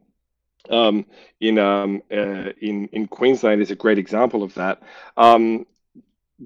um, 0.69 1.05
in 1.39 1.57
um, 1.57 2.01
uh, 2.11 2.51
in 2.61 2.87
in 2.91 3.07
Queensland 3.07 3.61
is 3.61 3.71
a 3.71 3.75
great 3.75 3.97
example 3.97 4.43
of 4.43 4.53
that. 4.55 4.81
Um, 5.17 5.65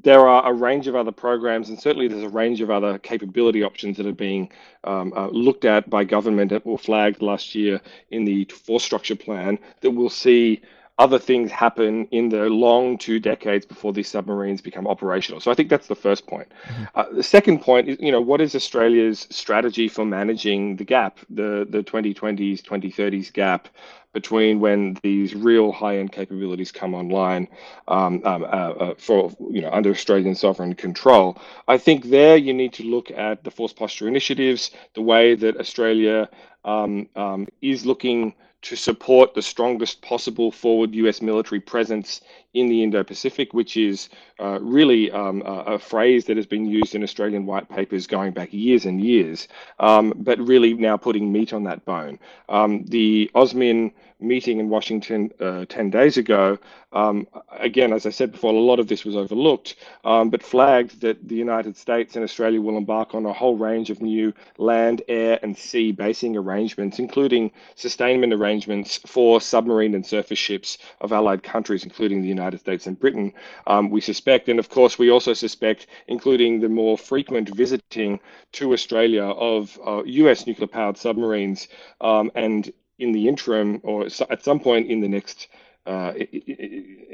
there 0.03 0.27
are 0.27 0.49
a 0.49 0.53
range 0.53 0.87
of 0.87 0.95
other 0.95 1.11
programs, 1.11 1.69
and 1.69 1.79
certainly 1.79 2.09
there's 2.09 2.23
a 2.23 2.29
range 2.29 2.59
of 2.59 2.69
other 2.69 2.97
capability 2.97 3.63
options 3.63 3.95
that 3.97 4.05
are 4.05 4.11
being 4.11 4.51
um, 4.83 5.13
uh, 5.15 5.27
looked 5.27 5.63
at 5.63 5.89
by 5.89 6.03
government 6.03 6.51
or 6.65 6.77
flagged 6.77 7.21
last 7.21 7.55
year 7.55 7.79
in 8.09 8.25
the 8.25 8.43
force 8.45 8.83
structure 8.83 9.15
plan 9.15 9.57
that 9.81 9.91
we'll 9.91 10.09
see 10.09 10.61
other 10.97 11.19
things 11.19 11.51
happen 11.51 12.07
in 12.11 12.29
the 12.29 12.49
long 12.49 12.97
two 12.97 13.19
decades 13.19 13.65
before 13.65 13.91
these 13.91 14.07
submarines 14.07 14.61
become 14.61 14.87
operational. 14.87 15.41
So 15.41 15.51
I 15.51 15.53
think 15.53 15.69
that's 15.69 15.87
the 15.87 15.95
first 15.95 16.25
point. 16.25 16.47
Mm-hmm. 16.67 16.83
Uh, 16.95 17.05
the 17.11 17.23
second 17.23 17.61
point 17.61 17.89
is, 17.89 17.97
you 17.99 18.11
know, 18.11 18.21
what 18.21 18.39
is 18.39 18.55
Australia's 18.55 19.27
strategy 19.29 19.89
for 19.89 20.05
managing 20.05 20.77
the 20.77 20.85
gap, 20.85 21.19
the 21.29 21.67
the 21.69 21.83
2020s, 21.83 22.61
2030s 22.61 23.33
gap 23.33 23.67
between 24.13 24.61
when 24.61 24.97
these 25.03 25.35
real 25.35 25.73
high-end 25.73 26.09
capabilities 26.09 26.71
come 26.71 26.95
online 26.95 27.45
um, 27.89 28.21
um, 28.23 28.43
uh, 28.43 28.47
uh, 28.47 28.93
for 28.97 29.29
you 29.51 29.61
know 29.61 29.69
under 29.71 29.89
Australian 29.89 30.33
sovereign 30.33 30.73
control. 30.73 31.37
I 31.67 31.77
think 31.77 32.05
there 32.05 32.37
you 32.37 32.53
need 32.53 32.71
to 32.73 32.83
look 32.83 33.11
at 33.11 33.43
the 33.43 33.51
force 33.51 33.73
posture 33.73 34.07
initiatives, 34.07 34.71
the 34.93 35.01
way 35.01 35.35
that 35.35 35.57
Australia 35.57 36.29
um, 36.63 37.09
um 37.17 37.47
is 37.61 37.85
looking 37.85 38.33
to 38.65 38.75
support 38.75 39.35
the 39.35 39.41
strongest 39.43 40.01
possible 40.01 40.51
forward 40.51 40.95
US 40.95 41.21
military 41.21 41.59
presence 41.59 42.21
in 42.55 42.67
the 42.67 42.81
Indo 42.81 43.03
Pacific, 43.03 43.53
which 43.53 43.77
is 43.77 44.09
uh, 44.39 44.59
really 44.59 45.11
um, 45.11 45.43
a, 45.45 45.75
a, 45.75 45.79
phrase 45.79 46.25
that 46.25 46.35
has 46.35 46.47
been 46.47 46.65
used 46.65 46.95
in 46.95 47.03
Australian 47.03 47.45
white 47.45 47.69
papers 47.69 48.07
going 48.07 48.33
back 48.33 48.51
years 48.51 48.85
and 48.85 48.99
years, 49.01 49.47
um, 49.79 50.13
but 50.17 50.39
really 50.39 50.73
now 50.73 50.97
putting 50.97 51.31
meat 51.31 51.53
on 51.53 51.63
that 51.63 51.85
bone. 51.85 52.17
Um, 52.49 52.83
the 52.85 53.29
AUSMIN 53.35 53.91
meeting 54.19 54.59
in 54.59 54.69
Washington 54.69 55.31
uh, 55.39 55.65
10 55.67 55.89
days 55.89 56.17
ago, 56.17 56.57
um, 56.95 57.27
again, 57.51 57.91
as 57.91 58.05
I 58.05 58.09
said 58.09 58.31
before, 58.31 58.53
a 58.53 58.57
lot 58.57 58.79
of 58.79 58.87
this 58.87 59.03
was 59.03 59.17
overlooked, 59.17 59.75
um, 60.05 60.29
but 60.29 60.41
flagged 60.41 61.01
that 61.01 61.27
the 61.27 61.35
United 61.35 61.75
States 61.75 62.15
and 62.15 62.23
Australia 62.23 62.61
will 62.61 62.77
embark 62.77 63.13
on 63.13 63.25
a 63.25 63.33
whole 63.33 63.57
range 63.57 63.89
of 63.89 64.01
new 64.01 64.33
land, 64.57 65.01
air, 65.09 65.37
and 65.43 65.57
sea 65.57 65.91
basing 65.91 66.37
arrangements, 66.37 66.97
including 66.97 67.51
sustainment 67.75 68.31
arrangements 68.31 68.99
for 69.05 69.41
submarine 69.41 69.93
and 69.93 70.05
surface 70.05 70.39
ships 70.39 70.77
of 71.01 71.11
allied 71.11 71.43
countries, 71.43 71.83
including 71.83 72.21
the 72.21 72.29
United 72.29 72.61
States 72.61 72.87
and 72.87 72.97
Britain. 72.97 73.33
Um, 73.67 73.89
we 73.89 73.99
suspect, 73.99 74.47
and 74.47 74.57
of 74.57 74.69
course, 74.69 74.97
we 74.97 75.11
also 75.11 75.33
suspect, 75.33 75.87
including 76.07 76.61
the 76.61 76.69
more 76.69 76.97
frequent 76.97 77.53
visiting 77.53 78.21
to 78.53 78.71
Australia 78.71 79.23
of 79.23 79.77
uh, 79.85 80.01
US 80.05 80.47
nuclear 80.47 80.67
powered 80.67 80.97
submarines 80.97 81.67
um, 81.99 82.31
and 82.35 82.71
in 82.99 83.11
the 83.11 83.27
interim, 83.27 83.79
or 83.83 84.05
at 84.05 84.43
some 84.43 84.59
point 84.59 84.89
in 84.89 85.01
the 85.01 85.07
next 85.07 85.47
uh, 85.85 86.13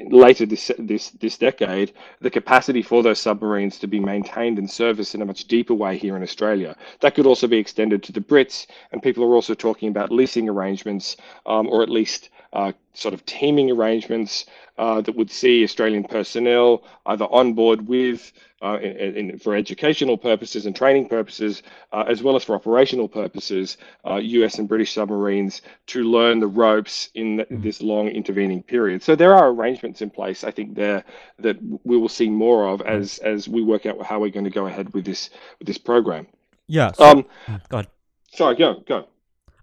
later 0.09 0.45
this 0.45 0.71
this 0.79 1.09
this 1.09 1.37
decade, 1.37 1.91
the 2.21 2.29
capacity 2.29 2.81
for 2.81 3.03
those 3.03 3.19
submarines 3.19 3.77
to 3.79 3.87
be 3.87 3.99
maintained 3.99 4.57
and 4.57 4.69
serviced 4.69 5.13
in 5.13 5.21
a 5.21 5.25
much 5.25 5.45
deeper 5.45 5.73
way 5.73 5.97
here 5.97 6.15
in 6.15 6.23
Australia. 6.23 6.75
That 7.01 7.15
could 7.15 7.25
also 7.25 7.47
be 7.47 7.57
extended 7.57 8.01
to 8.03 8.13
the 8.13 8.21
Brits, 8.21 8.67
and 8.91 9.03
people 9.03 9.25
are 9.25 9.35
also 9.35 9.53
talking 9.53 9.89
about 9.89 10.11
leasing 10.11 10.47
arrangements, 10.47 11.17
um, 11.45 11.67
or 11.67 11.83
at 11.83 11.89
least 11.89 12.29
uh, 12.53 12.71
sort 12.93 13.13
of 13.13 13.25
teaming 13.25 13.71
arrangements 13.71 14.45
uh, 14.77 15.01
that 15.01 15.15
would 15.15 15.31
see 15.31 15.63
Australian 15.63 16.05
personnel 16.05 16.83
either 17.05 17.25
on 17.25 17.53
board 17.53 17.87
with 17.87 18.31
uh, 18.62 18.78
in, 18.82 19.15
in, 19.15 19.39
for 19.39 19.56
educational 19.56 20.17
purposes 20.17 20.65
and 20.65 20.76
training 20.76 21.08
purposes, 21.08 21.63
uh, 21.91 22.04
as 22.08 22.21
well 22.21 22.36
as 22.36 22.43
for 22.43 22.56
operational 22.56 23.08
purposes, 23.08 23.78
US 24.06 24.56
uh, 24.56 24.62
and 24.62 24.69
British 24.69 24.93
submarines 24.93 25.62
to 25.88 26.04
learn 26.04 26.39
the 26.39 26.47
ropes 26.47 27.10
in 27.15 27.38
mm-hmm. 27.38 27.62
this 27.62 27.82
long 27.82 28.08
intervening 28.08 28.63
period. 28.63 29.02
So 29.04 29.15
there 29.15 29.34
are 29.34 29.50
arrangements 29.50 30.02
in 30.02 30.10
place, 30.10 30.43
I 30.43 30.52
think, 30.52 30.76
there 30.76 31.04
that 31.39 31.58
we 31.84 31.97
will 31.97 32.10
see 32.10 32.30
more 32.30 32.67
of 32.67 32.82
as 32.82 33.17
as 33.19 33.47
we 33.47 33.63
work 33.63 33.86
out 33.86 34.02
how 34.04 34.19
we're 34.19 34.30
going 34.30 34.45
to 34.45 34.52
go 34.52 34.67
ahead 34.67 34.93
with 34.93 35.06
this 35.06 35.30
with 35.60 35.67
this 35.67 35.78
program. 35.78 36.28
Yeah. 36.67 36.91
So, 36.93 37.04
um, 37.04 37.26
mm, 37.47 37.69
go 37.69 37.78
ahead. 37.78 37.88
Sorry, 38.32 38.56
go 38.56 38.84
go. 38.88 39.08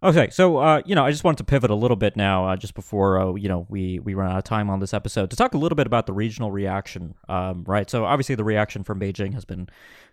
Okay, 0.01 0.31
so 0.31 0.59
uh, 0.59 0.81
you 0.87 0.95
know, 0.95 1.05
I 1.05 1.11
just 1.11 1.25
wanted 1.25 1.39
to 1.39 1.45
pivot 1.45 1.71
a 1.71 1.75
little 1.75 1.97
bit 1.97 2.17
now, 2.17 2.47
uh, 2.47 2.57
just 2.57 2.75
before 2.75 3.21
uh, 3.21 3.35
you 3.35 3.49
know 3.49 3.67
we 3.69 3.99
we 3.99 4.15
run 4.15 4.31
out 4.31 4.39
of 4.39 4.45
time 4.45 4.71
on 4.71 4.79
this 4.79 4.95
episode, 4.95 5.31
to 5.31 5.37
talk 5.37 5.55
a 5.55 5.59
little 5.59 5.75
bit 5.75 5.89
about 5.89 6.07
the 6.07 6.13
regional 6.13 6.53
reaction. 6.53 7.15
Um, 7.29 7.65
right, 7.67 7.91
so 7.91 8.05
obviously 8.05 8.37
the 8.37 8.45
reaction 8.45 8.85
from 8.85 9.01
Beijing 9.01 9.35
has 9.35 9.45
been 9.45 9.69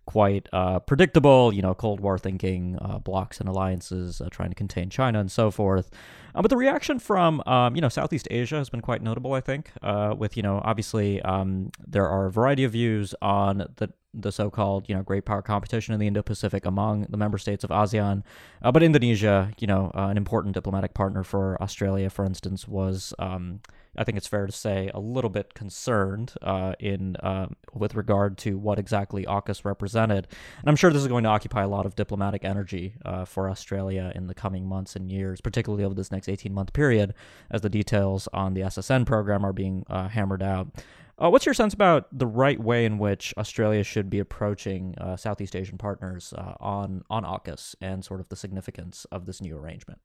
quite 0.08 0.50
uh, 0.52 0.80
predictable. 0.80 1.54
You 1.54 1.62
know, 1.62 1.76
Cold 1.76 2.00
War 2.00 2.18
thinking, 2.18 2.80
uh, 2.82 2.98
blocks 2.98 3.40
and 3.40 3.48
alliances, 3.48 4.22
uh, 4.22 4.30
trying 4.32 4.50
to 4.50 4.56
contain 4.56 4.90
China 4.90 5.20
and 5.20 5.32
so 5.32 5.52
forth. 5.52 5.92
but 6.34 6.50
the 6.50 6.58
reaction 6.58 6.98
from 6.98 7.44
um, 7.46 7.76
you 7.76 7.82
know 7.82 7.90
Southeast 7.90 8.28
Asia 8.32 8.56
has 8.56 8.72
been 8.72 8.82
quite 8.82 9.04
notable. 9.04 9.34
I 9.34 9.42
think, 9.42 9.70
with 10.18 10.36
you 10.36 10.42
know, 10.42 10.62
obviously 10.66 11.22
um, 11.22 11.70
there 11.86 12.08
are 12.08 12.26
a 12.26 12.32
variety 12.32 12.64
of 12.64 12.72
views 12.72 13.14
on 13.22 13.68
the 13.76 13.94
the 14.22 14.32
so-called 14.32 14.88
you 14.88 14.96
know 14.96 15.04
great 15.04 15.26
power 15.26 15.42
competition 15.42 15.94
in 15.94 16.00
the 16.00 16.08
Indo-Pacific 16.08 16.66
among 16.66 17.08
the 17.10 17.18
member 17.18 17.38
states 17.38 17.64
of 17.64 17.70
ASEAN. 17.70 18.24
Uh, 18.62 18.72
but 18.72 18.84
Indonesia, 18.84 19.52
you 19.60 19.68
know, 19.68 19.92
uh, 19.96 20.08
an 20.08 20.18
important 20.18 20.54
diplomatic 20.54 20.94
partner 20.94 21.24
for 21.24 21.62
Australia, 21.62 22.10
for 22.10 22.26
instance, 22.26 22.68
was 22.68 23.14
um, 23.20 23.60
I 23.98 24.04
think 24.04 24.18
it's 24.18 24.28
fair 24.28 24.46
to 24.46 24.52
say 24.52 24.90
a 24.94 25.00
little 25.00 25.30
bit 25.30 25.54
concerned 25.54 26.34
uh, 26.42 26.74
in 26.80 27.16
uh, 27.18 27.48
with 27.74 27.96
regard 27.96 28.38
to 28.40 28.58
what 28.58 28.80
exactly 28.80 29.26
AUKUS 29.26 29.66
represented. 29.66 30.28
And 30.60 30.70
I'm 30.70 30.76
sure 30.76 30.92
this 30.92 31.02
is 31.02 31.08
going 31.08 31.24
to 31.24 31.30
occupy 31.30 31.64
a 31.64 31.68
lot 31.68 31.86
of 31.86 31.96
diplomatic 31.96 32.44
energy 32.44 32.96
uh, 33.04 33.26
for 33.26 33.50
Australia 33.50 34.12
in 34.16 34.28
the 34.28 34.34
coming 34.34 34.66
months 34.66 34.96
and 34.96 35.12
years, 35.12 35.42
particularly 35.42 35.84
over 35.84 35.96
this 35.96 36.12
next 36.12 36.30
18 36.30 36.54
month 36.54 36.74
period, 36.74 37.14
as 37.50 37.62
the 37.62 37.70
details 37.70 38.28
on 38.34 38.54
the 38.54 38.62
SSN 38.62 39.06
program 39.06 39.46
are 39.46 39.54
being 39.54 39.86
uh, 39.90 40.10
hammered 40.10 40.44
out. 40.44 40.68
Uh, 41.22 41.30
what's 41.30 41.46
your 41.46 41.54
sense 41.54 41.74
about 41.74 42.08
the 42.12 42.28
right 42.28 42.60
way 42.60 42.84
in 42.86 42.98
which 42.98 43.34
Australia 43.38 43.84
should 43.84 44.10
be 44.10 44.20
approaching 44.20 44.96
uh, 45.00 45.16
Southeast 45.16 45.56
Asian 45.56 45.78
partners 45.78 46.34
uh, 46.38 46.56
on 46.60 47.04
on 47.10 47.24
AUKUS 47.24 47.76
and 47.80 48.04
sort 48.04 48.20
of 48.20 48.28
the 48.30 48.36
significance 48.36 49.06
of 49.12 49.26
this 49.26 49.42
new 49.42 49.58
arrangement? 49.58 50.00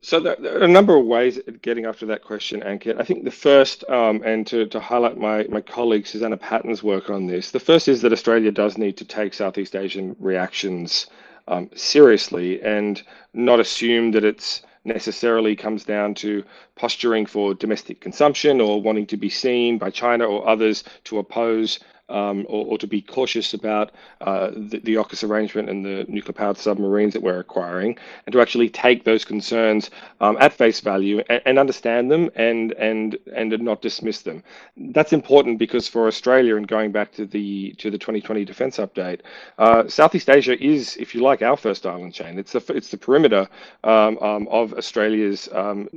So 0.00 0.20
there, 0.20 0.36
there, 0.38 0.60
are 0.60 0.64
a 0.64 0.68
number 0.68 0.96
of 0.96 1.04
ways 1.04 1.38
of 1.48 1.60
getting 1.62 1.84
after 1.84 2.06
that 2.06 2.22
question, 2.22 2.60
Ankit. 2.60 3.00
I 3.00 3.04
think 3.04 3.24
the 3.24 3.30
first, 3.30 3.82
um, 3.90 4.22
and 4.24 4.46
to, 4.46 4.66
to 4.66 4.78
highlight 4.78 5.18
my, 5.18 5.44
my 5.48 5.60
colleague 5.60 6.06
Susannah 6.06 6.36
Patton's 6.36 6.82
work 6.82 7.10
on 7.10 7.26
this, 7.26 7.50
the 7.50 7.60
first 7.60 7.88
is 7.88 8.02
that 8.02 8.12
Australia 8.12 8.52
does 8.52 8.78
need 8.78 8.96
to 8.98 9.04
take 9.04 9.34
Southeast 9.34 9.74
Asian 9.74 10.14
reactions 10.20 11.08
um, 11.48 11.70
seriously 11.74 12.62
and 12.62 13.02
not 13.34 13.58
assume 13.58 14.12
that 14.12 14.24
it's 14.24 14.62
necessarily 14.86 15.56
comes 15.56 15.84
down 15.84 16.14
to 16.14 16.44
posturing 16.76 17.26
for 17.26 17.54
domestic 17.54 18.00
consumption 18.00 18.60
or 18.60 18.80
wanting 18.80 19.06
to 19.06 19.16
be 19.16 19.28
seen 19.28 19.78
by 19.78 19.90
China 19.90 20.24
or 20.24 20.48
others 20.48 20.84
to 21.04 21.18
oppose 21.18 21.80
um, 22.08 22.46
or, 22.48 22.66
or, 22.66 22.78
to 22.78 22.86
be 22.86 23.02
cautious 23.02 23.54
about 23.54 23.90
uh, 24.20 24.50
the, 24.54 24.80
the 24.84 24.94
AUKUS 24.94 25.28
arrangement 25.28 25.68
and 25.68 25.84
the 25.84 26.04
nuclear 26.08 26.32
powered 26.32 26.56
submarines 26.56 27.12
that 27.12 27.22
we're 27.22 27.40
acquiring, 27.40 27.98
and 28.26 28.32
to 28.32 28.40
actually 28.40 28.68
take 28.68 29.04
those 29.04 29.24
concerns 29.24 29.90
um, 30.20 30.36
at 30.40 30.52
face 30.52 30.80
value 30.80 31.22
and, 31.28 31.42
and, 31.46 31.58
understand 31.58 32.10
them 32.10 32.30
and, 32.36 32.72
and, 32.72 33.18
and 33.34 33.60
not 33.60 33.82
dismiss 33.82 34.22
them. 34.22 34.42
That's 34.76 35.12
important 35.12 35.58
because 35.58 35.88
for 35.88 36.06
Australia, 36.06 36.56
and 36.56 36.68
going 36.68 36.92
back 36.92 37.12
to 37.12 37.26
the, 37.26 37.72
to 37.78 37.90
the 37.90 37.98
2020 37.98 38.44
defense 38.44 38.76
update, 38.76 39.20
uh, 39.58 39.88
Southeast 39.88 40.30
Asia 40.30 40.62
is, 40.62 40.96
if 40.98 41.14
you 41.14 41.22
like, 41.22 41.42
our 41.42 41.56
first 41.56 41.86
island 41.86 42.14
chain. 42.14 42.38
It's 42.38 42.52
the, 42.52 42.64
it's 42.68 42.90
the 42.90 42.98
perimeter 42.98 43.48
um, 43.84 44.18
um 44.18 44.48
of 44.48 44.72
Australia's 44.74 45.48
um, 45.52 45.88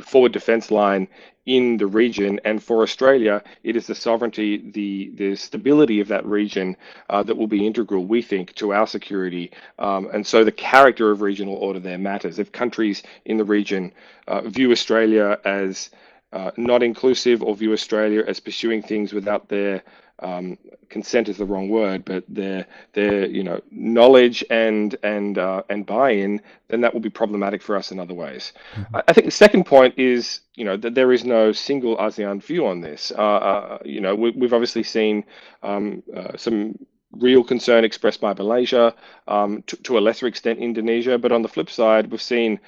forward 0.00 0.32
defense 0.32 0.70
line 0.70 1.08
in 1.46 1.76
the 1.76 1.86
region. 1.86 2.40
And 2.44 2.62
for 2.62 2.82
Australia, 2.82 3.42
it 3.62 3.76
is 3.76 3.86
the 3.86 3.94
sovereignty, 3.94 4.70
the 4.70 5.10
the 5.14 5.36
stability 5.36 6.00
of 6.00 6.08
that 6.08 6.26
region 6.26 6.76
uh, 7.10 7.22
that 7.22 7.36
will 7.36 7.46
be 7.46 7.66
integral, 7.66 8.04
we 8.04 8.22
think, 8.22 8.54
to 8.54 8.72
our 8.72 8.86
security. 8.86 9.52
Um, 9.78 10.08
and 10.12 10.26
so 10.26 10.44
the 10.44 10.52
character 10.52 11.10
of 11.10 11.22
regional 11.22 11.54
order 11.54 11.80
there 11.80 11.98
matters. 11.98 12.38
If 12.38 12.52
countries 12.52 13.02
in 13.24 13.36
the 13.36 13.44
region 13.44 13.92
uh, 14.26 14.42
view 14.42 14.72
Australia 14.72 15.38
as 15.44 15.90
uh, 16.32 16.50
not 16.56 16.82
inclusive 16.82 17.42
or 17.42 17.54
view 17.54 17.72
Australia 17.72 18.24
as 18.26 18.40
pursuing 18.40 18.82
things 18.82 19.12
without 19.12 19.48
their 19.48 19.82
um, 20.20 20.56
consent 20.88 21.28
is 21.28 21.36
the 21.36 21.44
wrong 21.44 21.68
word, 21.68 22.04
but 22.04 22.24
their 22.28 22.66
their 22.94 23.26
you 23.26 23.42
know 23.42 23.60
knowledge 23.70 24.44
and 24.50 24.96
and 25.02 25.38
uh, 25.38 25.62
and 25.68 25.84
buy-in, 25.84 26.40
then 26.68 26.80
that 26.80 26.94
will 26.94 27.00
be 27.00 27.10
problematic 27.10 27.62
for 27.62 27.76
us 27.76 27.92
in 27.92 28.00
other 28.00 28.14
ways. 28.14 28.52
Mm-hmm. 28.74 28.96
I 29.08 29.12
think 29.12 29.26
the 29.26 29.30
second 29.30 29.64
point 29.64 29.98
is 29.98 30.40
you 30.54 30.64
know 30.64 30.76
that 30.78 30.94
there 30.94 31.12
is 31.12 31.24
no 31.24 31.52
single 31.52 31.96
ASEAN 31.98 32.42
view 32.42 32.66
on 32.66 32.80
this. 32.80 33.12
Uh, 33.16 33.22
uh, 33.22 33.78
you 33.84 34.00
know 34.00 34.14
we, 34.14 34.32
have 34.40 34.54
obviously 34.54 34.82
seen 34.82 35.24
um, 35.62 36.02
uh, 36.14 36.36
some 36.36 36.78
real 37.12 37.42
concern 37.42 37.84
expressed 37.84 38.20
by 38.20 38.34
Malaysia, 38.34 38.94
um, 39.28 39.62
to, 39.66 39.76
to, 39.78 39.98
a 39.98 40.00
lesser 40.00 40.26
extent 40.26 40.58
Indonesia. 40.58 41.18
But 41.18 41.32
on 41.32 41.42
the 41.42 41.48
flip 41.48 41.70
side, 41.70 42.10
we've 42.10 42.20
seen 42.20 42.60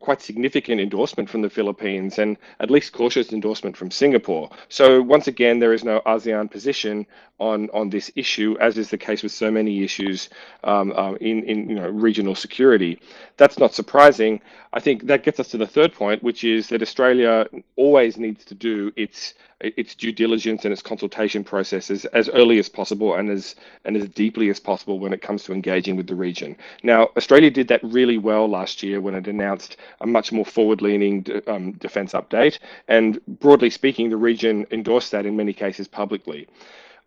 quite 0.00 0.20
significant 0.20 0.80
endorsement 0.80 1.30
from 1.30 1.42
the 1.42 1.50
Philippines 1.50 2.18
and 2.18 2.36
at 2.60 2.70
least 2.70 2.92
cautious 2.92 3.32
endorsement 3.32 3.76
from 3.76 3.90
Singapore. 3.90 4.50
So 4.68 5.00
once 5.00 5.28
again, 5.28 5.58
there 5.60 5.72
is 5.72 5.84
no 5.84 6.00
ASEAN 6.04 6.50
position 6.50 7.06
on 7.38 7.70
on 7.72 7.88
this 7.90 8.10
issue, 8.16 8.56
as 8.60 8.76
is 8.76 8.90
the 8.90 8.98
case 8.98 9.22
with 9.22 9.30
so 9.30 9.50
many 9.50 9.84
issues 9.84 10.28
um, 10.64 10.92
uh, 10.96 11.12
in 11.14 11.44
in 11.44 11.68
you 11.68 11.76
know 11.76 11.88
regional 11.88 12.34
security. 12.34 13.00
That's 13.36 13.58
not 13.58 13.72
surprising. 13.74 14.40
I 14.72 14.80
think 14.80 15.06
that 15.06 15.22
gets 15.22 15.38
us 15.38 15.48
to 15.48 15.58
the 15.58 15.66
third 15.66 15.92
point, 15.92 16.22
which 16.22 16.42
is 16.42 16.68
that 16.68 16.82
Australia 16.82 17.46
always 17.76 18.16
needs 18.16 18.44
to 18.46 18.54
do 18.54 18.92
its 18.96 19.34
its 19.60 19.94
due 19.94 20.12
diligence 20.12 20.64
and 20.64 20.72
its 20.72 20.82
consultation 20.82 21.42
processes 21.42 22.04
as 22.06 22.28
early 22.28 22.58
as 22.58 22.68
possible 22.68 23.14
and 23.14 23.28
as 23.28 23.56
and 23.84 23.96
as 23.96 24.08
deeply 24.10 24.50
as 24.50 24.60
possible 24.60 24.98
when 25.00 25.12
it 25.12 25.20
comes 25.20 25.42
to 25.44 25.52
engaging 25.52 25.96
with 25.96 26.06
the 26.06 26.14
region. 26.14 26.56
Now, 26.82 27.08
Australia 27.16 27.50
did 27.50 27.68
that 27.68 27.82
really 27.82 28.18
well 28.18 28.48
last 28.48 28.82
year 28.82 29.00
when 29.00 29.14
it 29.14 29.26
announced 29.26 29.76
a 30.00 30.06
much 30.06 30.30
more 30.30 30.44
forward-leaning 30.44 31.26
um, 31.48 31.72
defence 31.72 32.12
update, 32.12 32.58
and 32.86 33.20
broadly 33.26 33.70
speaking, 33.70 34.10
the 34.10 34.16
region 34.16 34.66
endorsed 34.70 35.10
that 35.12 35.26
in 35.26 35.36
many 35.36 35.52
cases 35.52 35.88
publicly. 35.88 36.46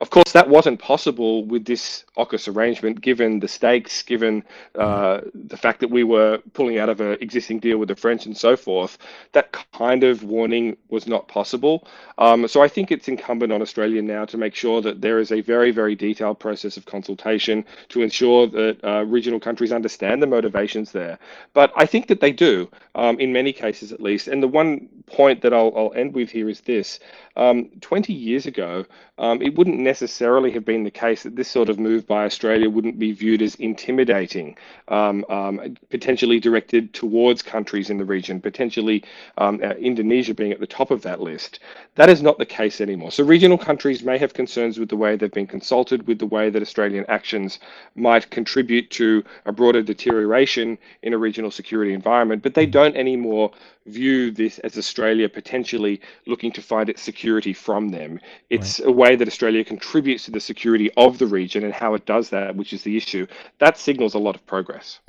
Of 0.02 0.10
course, 0.10 0.32
that 0.32 0.50
wasn't 0.50 0.80
possible 0.80 1.46
with 1.46 1.66
this 1.66 2.06
AUKUS 2.18 2.48
arrangement, 2.48 3.02
given 3.02 3.40
the 3.40 3.48
stakes, 3.48 4.02
given 4.02 4.44
uh, 4.74 5.22
the 5.36 5.56
fact 5.56 5.80
that 5.82 5.92
we 5.92 6.04
were 6.04 6.40
pulling 6.54 6.80
out 6.80 6.90
of 6.90 7.00
an 7.02 7.20
existing 7.22 7.60
deal 7.60 7.78
with 7.78 7.88
the 7.88 7.96
French 7.96 8.26
and 8.26 8.36
so 8.36 8.58
forth. 8.58 8.98
That 9.34 9.56
kind 9.74 10.04
of 10.04 10.24
warning 10.24 10.76
was 10.90 11.06
not 11.06 11.28
possible. 11.28 11.88
Um, 12.18 12.48
so 12.48 12.64
I 12.64 12.68
think 12.68 12.92
it's 12.92 13.08
incumbent 13.08 13.54
on 13.54 13.62
Australia 13.62 14.02
now 14.02 14.26
to 14.26 14.40
make 14.40 14.56
sure 14.56 14.82
that 14.82 15.02
there 15.02 15.20
is 15.20 15.32
a 15.32 15.42
very, 15.42 15.70
very 15.70 15.96
detailed 15.96 16.40
process 16.40 16.78
of 16.78 16.88
consultation 16.88 17.64
to 17.90 18.02
ensure 18.02 18.48
that 18.48 18.84
uh, 18.84 19.06
regional 19.06 19.40
countries 19.40 19.72
understand 19.72 20.20
the 20.20 20.28
motivations 20.28 20.92
there. 20.92 21.20
But 21.54 21.72
I 21.76 21.86
think 21.86 22.08
that 22.08 22.22
they 22.22 22.32
do, 22.32 22.68
um, 22.96 23.20
in 23.20 23.32
many 23.32 23.54
cases 23.54 23.92
at 23.92 24.02
least. 24.02 24.28
And 24.28 24.42
the 24.42 24.48
one 24.48 24.90
point 25.06 25.42
that 25.42 25.54
I'll, 25.54 25.72
I'll 25.78 25.94
end 25.94 26.16
with 26.16 26.32
here 26.32 26.50
is 26.50 26.62
this 26.62 27.00
um, 27.36 27.70
20 27.82 28.14
years 28.14 28.46
ago, 28.46 28.86
um, 29.22 29.42
it 29.42 29.56
wouldn't 29.56 29.80
necessarily 29.80 30.52
have 30.52 30.66
been 30.66 30.84
the 30.84 30.92
case 30.92 31.24
that 31.24 31.36
this 31.36 31.48
sort 31.48 31.70
of 31.70 31.80
move 31.80 32.08
by 32.08 32.26
Australia 32.26 32.70
wouldn't 32.70 32.98
be 32.98 33.12
viewed 33.12 33.42
as 33.42 33.56
intimidating, 33.56 34.58
um, 34.88 35.24
um 35.30 35.78
potentially 35.90 36.40
directed 36.40 36.94
towards 36.94 37.44
countries 37.44 37.90
in 37.92 37.98
the 37.98 38.04
region, 38.04 38.42
potentially 38.42 39.04
um, 39.38 39.62
uh, 39.64 39.70
Indonesia 39.76 40.34
being 40.34 40.52
at 40.52 40.60
the 40.60 40.68
top 40.68 40.90
of 40.90 41.04
that 41.04 41.22
list. 41.22 41.60
That 41.96 42.10
is 42.10 42.24
not 42.24 42.40
the 42.40 42.46
case 42.46 42.82
anymore. 42.82 43.12
So 43.12 43.24
regional 43.24 43.60
countries 43.60 44.04
may 44.04 44.18
have 44.18 44.34
concerns 44.34 44.80
with 44.80 44.90
the 44.90 44.98
way 44.98 45.16
they've 45.16 45.32
been 45.32 45.46
consulted, 45.48 46.08
with 46.08 46.18
the 46.18 46.26
way 46.26 46.50
that 46.50 46.62
Australian 46.62 47.06
actions 47.08 47.60
might 47.96 48.30
contribute 48.32 48.90
to 48.92 49.24
a 49.46 49.52
broader 49.52 49.84
deterioration 49.84 50.80
in 51.04 51.14
a 51.14 51.18
regional 51.18 51.52
security 51.52 51.94
environment, 51.94 52.42
but 52.42 52.56
they 52.56 52.66
don't 52.66 52.96
anymore 52.96 53.52
view 53.86 54.32
this 54.32 54.60
as 54.60 54.78
Australia 54.78 55.28
potentially 55.28 56.02
looking 56.28 56.52
to 56.52 56.62
find 56.62 56.90
its 56.90 57.02
security 57.02 57.54
from 57.54 57.90
them. 57.90 58.20
It's 58.50 58.80
right. 58.80 58.90
a 58.90 58.92
way 58.92 59.16
that 59.16 59.28
Australia 59.28 59.64
contributes 59.64 60.26
to 60.26 60.32
the 60.32 60.40
security 60.40 60.92
of 60.98 61.18
the 61.18 61.28
region 61.28 61.64
and 61.64 61.74
how 61.74 61.94
it 61.94 62.06
does 62.06 62.30
that, 62.30 62.56
which 62.56 62.74
is 62.74 62.84
the 62.84 62.98
issue. 62.98 63.26
That 63.60 63.78
signals 63.78 64.14
a 64.14 64.20
lot 64.20 64.36
of 64.36 64.46
progress. 64.46 65.00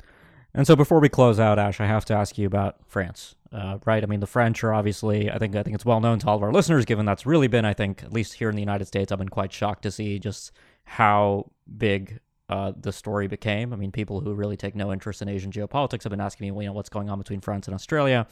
And 0.53 0.67
so 0.67 0.75
before 0.75 0.99
we 0.99 1.09
close 1.09 1.39
out, 1.39 1.57
Ash, 1.57 1.79
I 1.79 1.87
have 1.87 2.05
to 2.05 2.13
ask 2.13 2.37
you 2.37 2.45
about 2.45 2.75
France, 2.87 3.35
uh, 3.51 3.79
right? 3.85 4.03
I 4.03 4.05
mean, 4.05 4.19
the 4.19 4.27
French 4.27 4.63
are 4.63 4.73
obviously, 4.73 5.31
I 5.31 5.39
think, 5.39 5.55
I 5.55 5.63
think 5.63 5.75
it's 5.75 5.85
well 5.85 5.99
known 5.99 6.19
to 6.19 6.27
all 6.27 6.37
of 6.37 6.43
our 6.43 6.51
listeners, 6.51 6.85
given 6.85 7.05
that's 7.05 7.25
really 7.25 7.47
been, 7.47 7.65
I 7.65 7.73
think, 7.73 8.03
at 8.03 8.13
least 8.13 8.35
here 8.35 8.49
in 8.49 8.55
the 8.55 8.61
United 8.61 8.85
States, 8.85 9.11
I've 9.11 9.17
been 9.17 9.29
quite 9.29 9.51
shocked 9.51 9.83
to 9.83 9.91
see 9.91 10.19
just 10.19 10.51
how 10.85 11.51
big 11.77 12.19
uh, 12.53 12.71
the 12.79 12.91
story 12.91 13.27
became. 13.27 13.73
I 13.73 13.75
mean, 13.75 13.91
people 13.91 14.21
who 14.21 14.35
really 14.35 14.55
take 14.55 14.75
no 14.75 14.93
interest 14.93 15.23
in 15.23 15.27
Asian 15.27 15.51
geopolitics 15.51 16.03
have 16.03 16.11
been 16.11 16.21
asking 16.21 16.53
me, 16.53 16.63
you 16.63 16.67
know, 16.67 16.73
what's 16.73 16.89
going 16.89 17.09
on 17.09 17.17
between 17.17 17.41
France 17.41 17.67
and 17.67 17.73
Australia. 17.73 18.27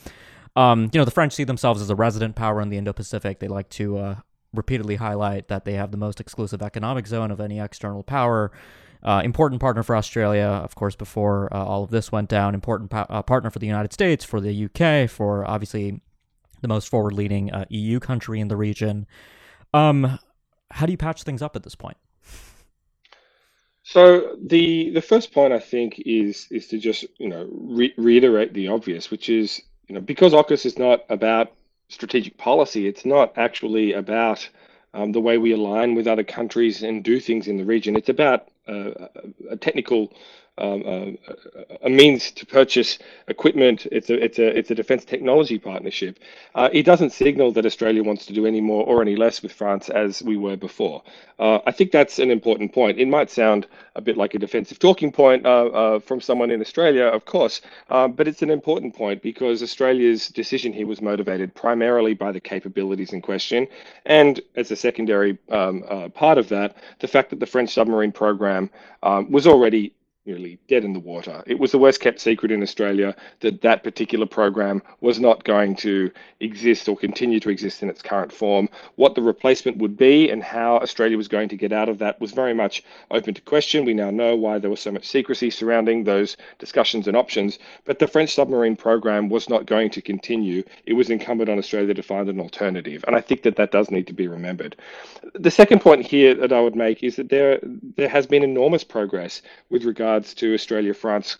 Um, 0.56 0.92
you 0.94 1.00
know, 1.00 1.06
the 1.06 1.12
French 1.12 1.34
see 1.34 1.44
themselves 1.44 1.82
as 1.82 1.90
a 1.90 1.96
resident 1.96 2.36
power 2.36 2.62
in 2.62 2.70
the 2.70 2.78
Indo-Pacific. 2.78 3.40
They 3.40 3.48
like 3.48 3.70
to 3.72 3.98
uh, 3.98 4.16
repeatedly 4.54 4.98
highlight 4.98 5.48
that 5.48 5.66
they 5.66 5.74
have 5.74 5.90
the 5.90 5.98
most 5.98 6.22
exclusive 6.22 6.62
economic 6.62 7.08
zone 7.08 7.32
of 7.32 7.40
any 7.42 7.60
external 7.60 8.04
power. 8.04 8.52
Uh, 9.02 9.24
important 9.26 9.60
partner 9.60 9.82
for 9.82 9.96
Australia, 9.96 10.46
of 10.46 10.76
course, 10.76 10.96
before 10.96 11.52
uh, 11.52 11.58
all 11.58 11.84
of 11.84 11.90
this 11.90 12.12
went 12.12 12.30
down. 12.30 12.54
Important 12.54 12.92
pa- 12.92 13.08
uh, 13.10 13.24
partner 13.24 13.50
for 13.50 13.58
the 13.58 13.66
United 13.66 13.92
States, 13.92 14.24
for 14.24 14.40
the 14.40 14.66
UK, 14.66 15.10
for 15.10 15.50
obviously 15.50 16.00
the 16.62 16.68
most 16.68 16.90
forward-leaning 16.90 17.52
uh, 17.52 17.66
EU 17.70 18.00
country 18.00 18.40
in 18.40 18.50
the 18.50 18.56
region. 18.56 19.08
Um, 19.74 20.20
how 20.70 20.86
do 20.86 20.92
you 20.92 20.98
patch 20.98 21.24
things 21.24 21.42
up 21.42 21.56
at 21.56 21.64
this 21.64 21.74
point? 21.74 21.98
So 23.84 24.38
the 24.42 24.92
the 24.92 25.02
first 25.02 25.34
point 25.34 25.54
I 25.54 25.60
think 25.60 26.00
is 26.06 26.48
is 26.52 26.68
to 26.68 26.78
just 26.78 27.06
you 27.18 27.30
know 27.30 27.48
re 27.52 27.94
reiterate 27.98 28.54
the 28.54 28.68
obvious, 28.70 29.10
which 29.10 29.30
is 29.30 29.62
you 29.88 29.96
know 29.96 30.02
because 30.02 30.34
AUKUS 30.34 30.66
is 30.66 30.78
not 30.78 31.06
about 31.10 31.52
strategic 31.90 32.38
policy, 32.38 32.88
it's 32.88 33.06
not 33.06 33.38
actually 33.38 33.94
about 33.94 34.48
um, 34.94 35.12
the 35.12 35.22
way 35.22 35.38
we 35.38 35.52
align 35.54 35.96
with 35.96 36.08
other 36.08 36.24
countries 36.24 36.84
and 36.84 37.04
do 37.04 37.20
things 37.20 37.48
in 37.48 37.58
the 37.58 37.66
region. 37.66 37.96
It's 37.96 38.10
about 38.10 38.48
uh, 38.68 38.92
a 39.50 39.58
technical 39.58 40.14
um, 40.58 41.18
uh, 41.28 41.34
a 41.84 41.90
means 41.90 42.32
to 42.32 42.46
purchase 42.46 43.00
equipment. 43.28 43.88
It's 43.92 44.10
a 44.10 44.24
it's 44.24 44.38
a 44.38 44.58
it's 44.58 44.70
a 44.70 44.76
defence 44.76 45.06
technology 45.06 45.58
partnership. 45.58 46.20
Uh, 46.54 46.70
it 46.74 46.84
doesn't 46.84 47.12
signal 47.12 47.52
that 47.54 47.66
Australia 47.66 48.04
wants 48.04 48.26
to 48.26 48.34
do 48.34 48.46
any 48.46 48.62
more 48.62 48.86
or 48.86 49.02
any 49.02 49.16
less 49.16 49.42
with 49.42 49.54
France 49.54 49.90
as 49.90 50.22
we 50.22 50.38
were 50.38 50.58
before. 50.58 51.04
Uh, 51.40 51.60
I 51.66 51.72
think 51.72 51.92
that's 51.92 52.20
an 52.20 52.30
important 52.30 52.74
point. 52.74 53.00
It 53.00 53.08
might 53.08 53.30
sound 53.30 53.66
a 53.96 54.02
bit 54.02 54.18
like 54.18 54.34
a 54.34 54.40
defensive 54.40 54.78
talking 54.78 55.12
point 55.12 55.46
uh, 55.46 55.66
uh, 55.66 56.00
from 56.00 56.22
someone 56.22 56.52
in 56.52 56.62
Australia, 56.62 57.06
of 57.06 57.26
course, 57.26 57.62
uh, 57.90 58.08
but 58.08 58.28
it's 58.28 58.42
an 58.42 58.50
important 58.50 58.96
point 58.96 59.22
because 59.22 59.64
Australia's 59.64 60.28
decision 60.28 60.74
here 60.74 60.86
was 60.86 61.02
motivated 61.02 61.56
primarily 61.56 62.14
by 62.14 62.32
the 62.32 62.40
capabilities 62.40 63.14
in 63.14 63.22
question, 63.22 63.68
and 64.06 64.42
as 64.56 64.70
a 64.70 64.76
secondary 64.76 65.38
um, 65.50 65.84
part 66.14 66.38
of 66.38 66.50
that, 66.50 66.76
the 67.00 67.08
fact 67.08 67.30
that 67.30 67.40
the 67.40 67.46
French 67.46 67.74
submarine 67.74 68.12
program 68.12 68.70
um, 69.02 69.32
was 69.32 69.48
already 69.48 69.94
nearly 70.26 70.60
dead 70.68 70.84
in 70.84 70.94
the 70.94 71.00
water. 71.00 71.44
It 71.48 71.58
was 71.58 71.72
the 71.72 71.80
worst 71.80 72.00
kept 72.00 72.20
secret 72.20 72.52
in 72.52 72.62
Australia 72.62 73.16
that 73.40 73.62
that 73.62 73.84
particular 73.84 74.28
program 74.28 74.84
was 75.00 75.20
not 75.20 75.44
going 75.44 75.76
to 75.78 76.12
exist 76.40 76.88
or 76.88 76.96
continue 76.96 77.40
to 77.40 77.50
exist 77.50 77.82
in 77.82 77.90
its 77.90 78.04
current 78.04 78.32
form. 78.32 78.70
What 78.98 79.16
the 79.16 79.24
replacement 79.24 79.78
would 79.78 79.98
be 79.98 80.30
and 80.30 80.44
how 80.44 80.78
Australia 80.78 81.18
was 81.18 81.28
going 81.28 81.50
to 81.50 81.58
get 81.58 81.74
out 81.74 81.90
of 81.90 81.98
that 82.00 82.22
was 82.22 82.34
very 82.34 82.54
much 82.54 82.84
open 83.10 83.34
to 83.34 83.42
question. 83.42 83.84
We 83.84 83.96
now 83.96 84.12
know 84.12 84.36
why 84.36 84.60
there 84.60 84.70
was 84.70 84.80
so 84.80 84.92
much 84.92 85.08
secrecy 85.08 85.50
surrounding 85.50 86.04
those 86.04 86.38
discussions 86.60 87.08
and 87.08 87.18
options, 87.18 87.58
but 87.86 87.98
the 87.98 88.08
French 88.08 88.36
submarine 88.36 88.76
program 88.76 89.28
was 89.28 89.50
not 89.50 89.66
going 89.66 89.90
to 89.90 90.02
continue. 90.04 90.62
It 90.86 90.94
was 90.94 91.10
incumbent 91.10 91.50
on 91.50 91.58
Australia 91.58 91.96
to 91.96 92.04
find 92.04 92.30
an 92.30 92.40
alternative, 92.40 93.04
and 93.08 93.16
I 93.16 93.22
think 93.22 93.42
that 93.42 93.56
that 93.56 93.72
does 93.72 93.90
need 93.90 94.06
to 94.06 94.14
be 94.14 94.28
remembered. 94.28 94.76
The 95.34 95.50
second 95.52 95.82
point 95.82 96.06
here 96.06 96.36
that 96.36 96.54
I 96.54 96.62
would 96.62 96.76
make 96.76 97.02
is 97.02 97.16
that 97.16 97.30
there 97.30 97.60
there 97.98 98.10
has 98.10 98.28
been 98.28 98.44
enormous 98.44 98.84
progress 98.84 99.42
with 99.70 99.84
regard 99.84 100.11
regards 100.12 100.34
to 100.34 100.54
Australia 100.54 100.94
France 100.94 101.38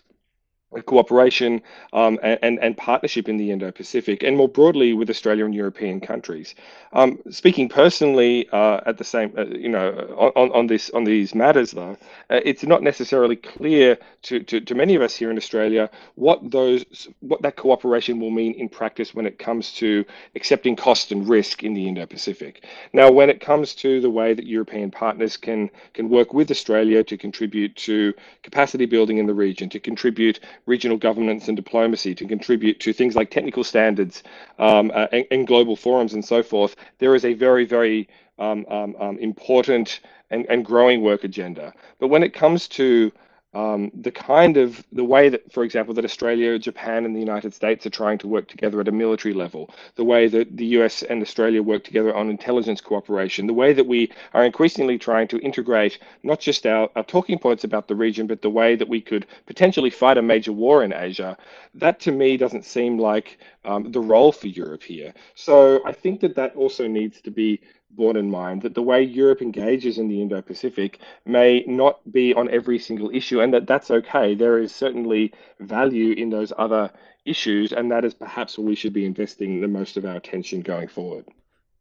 cooperation 0.80 1.60
um, 1.92 2.18
and, 2.22 2.58
and 2.60 2.76
partnership 2.76 3.28
in 3.28 3.36
the 3.36 3.50
Indo-Pacific, 3.50 4.22
and 4.22 4.36
more 4.36 4.48
broadly 4.48 4.94
with 4.94 5.10
Australia 5.10 5.44
and 5.44 5.54
European 5.54 6.00
countries. 6.00 6.54
Um, 6.94 7.18
speaking 7.30 7.68
personally, 7.68 8.48
uh, 8.52 8.80
at 8.86 8.98
the 8.98 9.04
same, 9.04 9.32
uh, 9.36 9.44
you 9.46 9.68
know, 9.68 9.90
on, 10.36 10.50
on 10.52 10.66
this 10.66 10.90
on 10.90 11.04
these 11.04 11.34
matters, 11.34 11.72
though, 11.72 11.96
uh, 12.30 12.40
it's 12.44 12.62
not 12.62 12.82
necessarily 12.82 13.36
clear 13.36 13.98
to, 14.22 14.40
to, 14.40 14.60
to 14.60 14.74
many 14.74 14.94
of 14.94 15.02
us 15.02 15.16
here 15.16 15.30
in 15.30 15.36
Australia 15.36 15.90
what 16.14 16.50
those 16.50 17.08
what 17.20 17.42
that 17.42 17.56
cooperation 17.56 18.20
will 18.20 18.30
mean 18.30 18.54
in 18.54 18.68
practice 18.68 19.14
when 19.14 19.26
it 19.26 19.38
comes 19.38 19.72
to 19.72 20.04
accepting 20.34 20.76
cost 20.76 21.12
and 21.12 21.28
risk 21.28 21.62
in 21.62 21.74
the 21.74 21.88
Indo-Pacific. 21.88 22.64
Now, 22.92 23.10
when 23.10 23.30
it 23.30 23.40
comes 23.40 23.74
to 23.76 24.00
the 24.00 24.10
way 24.10 24.34
that 24.34 24.46
European 24.46 24.90
partners 24.90 25.36
can 25.36 25.70
can 25.94 26.08
work 26.08 26.32
with 26.32 26.50
Australia 26.50 27.02
to 27.04 27.16
contribute 27.16 27.74
to 27.76 28.12
capacity 28.42 28.86
building 28.86 29.18
in 29.18 29.26
the 29.26 29.34
region, 29.34 29.68
to 29.70 29.80
contribute 29.80 30.40
regional 30.66 30.96
governance 30.96 31.48
and 31.48 31.56
diplomacy 31.56 32.14
to 32.14 32.26
contribute 32.26 32.80
to 32.80 32.92
things 32.92 33.16
like 33.16 33.30
technical 33.30 33.64
standards 33.64 34.22
um, 34.58 34.90
uh, 34.94 35.06
and, 35.12 35.26
and, 35.30 35.46
global 35.46 35.76
forums 35.76 36.14
and 36.14 36.24
so 36.24 36.42
forth, 36.42 36.76
there 36.98 37.14
is 37.14 37.24
a 37.24 37.34
very, 37.34 37.64
very 37.64 38.08
um, 38.38 38.64
um, 38.68 38.94
um 38.98 39.18
important 39.18 40.00
and, 40.30 40.46
and 40.48 40.64
growing 40.64 41.02
work 41.02 41.24
agenda. 41.24 41.72
But 41.98 42.08
when 42.08 42.22
it 42.22 42.32
comes 42.32 42.68
to 42.68 43.12
um, 43.54 43.90
the 43.94 44.10
kind 44.10 44.56
of 44.56 44.84
the 44.92 45.04
way 45.04 45.28
that, 45.28 45.52
for 45.52 45.62
example, 45.62 45.92
that 45.94 46.04
Australia, 46.04 46.58
Japan, 46.58 47.04
and 47.04 47.14
the 47.14 47.20
United 47.20 47.52
States 47.52 47.84
are 47.84 47.90
trying 47.90 48.18
to 48.18 48.28
work 48.28 48.48
together 48.48 48.80
at 48.80 48.88
a 48.88 48.92
military 48.92 49.34
level, 49.34 49.70
the 49.96 50.04
way 50.04 50.26
that 50.28 50.56
the 50.56 50.66
US 50.78 51.02
and 51.02 51.20
Australia 51.20 51.62
work 51.62 51.84
together 51.84 52.14
on 52.14 52.30
intelligence 52.30 52.80
cooperation, 52.80 53.46
the 53.46 53.52
way 53.52 53.72
that 53.72 53.86
we 53.86 54.10
are 54.32 54.44
increasingly 54.44 54.98
trying 54.98 55.28
to 55.28 55.38
integrate 55.40 55.98
not 56.22 56.40
just 56.40 56.66
our, 56.66 56.88
our 56.96 57.04
talking 57.04 57.38
points 57.38 57.64
about 57.64 57.88
the 57.88 57.94
region, 57.94 58.26
but 58.26 58.40
the 58.40 58.50
way 58.50 58.74
that 58.74 58.88
we 58.88 59.00
could 59.00 59.26
potentially 59.46 59.90
fight 59.90 60.16
a 60.16 60.22
major 60.22 60.52
war 60.52 60.82
in 60.82 60.92
Asia, 60.92 61.36
that 61.74 62.00
to 62.00 62.12
me 62.12 62.36
doesn't 62.36 62.64
seem 62.64 62.98
like 62.98 63.38
um, 63.64 63.92
the 63.92 64.00
role 64.00 64.32
for 64.32 64.48
Europe 64.48 64.82
here. 64.82 65.12
So 65.34 65.80
I 65.84 65.92
think 65.92 66.20
that 66.20 66.36
that 66.36 66.56
also 66.56 66.86
needs 66.88 67.20
to 67.20 67.30
be 67.30 67.60
borne 67.92 68.16
in 68.16 68.30
mind 68.30 68.62
that 68.62 68.74
the 68.74 68.82
way 68.82 69.02
Europe 69.02 69.42
engages 69.42 69.98
in 69.98 70.08
the 70.08 70.20
Indo 70.20 70.40
Pacific 70.42 71.00
may 71.24 71.64
not 71.66 72.00
be 72.10 72.34
on 72.34 72.50
every 72.50 72.78
single 72.78 73.10
issue, 73.10 73.40
and 73.40 73.52
that 73.54 73.66
that's 73.66 73.90
okay. 73.90 74.34
There 74.34 74.58
is 74.58 74.74
certainly 74.74 75.32
value 75.60 76.12
in 76.12 76.30
those 76.30 76.52
other 76.58 76.90
issues, 77.24 77.72
and 77.72 77.90
that 77.90 78.04
is 78.04 78.14
perhaps 78.14 78.58
where 78.58 78.66
we 78.66 78.74
should 78.74 78.92
be 78.92 79.04
investing 79.04 79.60
the 79.60 79.68
most 79.68 79.96
of 79.96 80.04
our 80.04 80.16
attention 80.16 80.60
going 80.60 80.88
forward. 80.88 81.26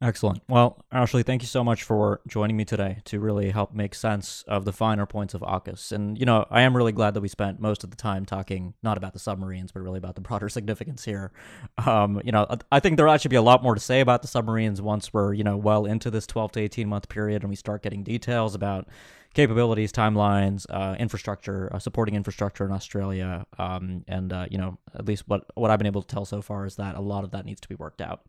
Excellent. 0.04 0.42
Well, 0.50 0.84
Ashley, 0.92 1.22
thank 1.22 1.44
you 1.44 1.48
so 1.48 1.64
much 1.64 1.84
for 1.84 2.22
joining 2.28 2.58
me 2.58 2.66
today 2.66 2.98
to 3.06 3.20
really 3.20 3.52
help 3.52 3.72
make 3.72 3.94
sense 3.94 4.44
of 4.48 4.66
the 4.66 4.74
finer 4.74 5.06
points 5.06 5.36
of 5.36 5.42
AUKUS. 5.42 5.92
And, 5.92 6.18
you 6.18 6.26
know, 6.26 6.48
I 6.50 6.62
am 6.62 6.76
really 6.76 6.92
glad 6.92 7.14
that 7.14 7.22
we 7.22 7.28
spent 7.28 7.60
most 7.60 7.84
of 7.84 7.92
the 7.92 7.96
time 7.96 8.26
talking 8.26 8.74
not 8.82 8.98
about 8.98 9.14
the 9.14 9.20
submarines, 9.20 9.72
but 9.72 9.82
really 9.82 10.00
about 10.00 10.16
the 10.16 10.22
broader 10.22 10.50
significance 10.50 11.06
here. 11.06 11.32
Um, 11.86 12.20
you 12.26 12.32
know, 12.32 12.48
I 12.72 12.80
think 12.80 12.98
there'll 12.98 13.14
actually 13.14 13.30
be 13.30 13.36
a 13.36 13.44
lot 13.44 13.62
more 13.62 13.76
to 13.76 13.80
say 13.80 14.00
about 14.00 14.24
the 14.24 14.28
submarines 14.28 14.82
once 14.82 15.14
we're, 15.14 15.34
you 15.34 15.44
know, 15.44 15.56
well 15.56 15.86
into 15.86 16.10
this 16.10 16.26
12 16.26 16.54
to 16.54 16.62
18 16.62 16.90
month 16.90 17.08
period 17.08 17.44
and 17.44 17.52
we 17.52 17.56
start 17.56 17.84
getting 17.84 18.02
details 18.02 18.56
about 18.56 18.88
capabilities, 19.36 19.92
timelines, 19.92 20.66
uh, 20.72 20.96
infrastructure, 20.98 21.70
uh, 21.76 21.78
supporting 21.78 22.16
infrastructure 22.16 22.66
in 22.66 22.72
Australia. 22.72 23.46
Um, 23.60 24.04
and, 24.08 24.34
uh, 24.34 24.48
you 24.50 24.58
know, 24.58 24.80
at 24.96 25.06
least 25.06 25.28
what, 25.28 25.46
what 25.54 25.70
I've 25.70 25.78
been 25.78 25.86
able 25.86 26.02
to 26.02 26.08
tell 26.08 26.26
so 26.26 26.42
far 26.42 26.66
is 26.66 26.78
that 26.78 26.96
a 26.96 27.02
lot 27.02 27.24
of 27.24 27.30
that 27.32 27.46
needs 27.46 27.62
to 27.62 27.70
be 27.70 27.76
worked 27.76 28.02
out. 28.02 28.26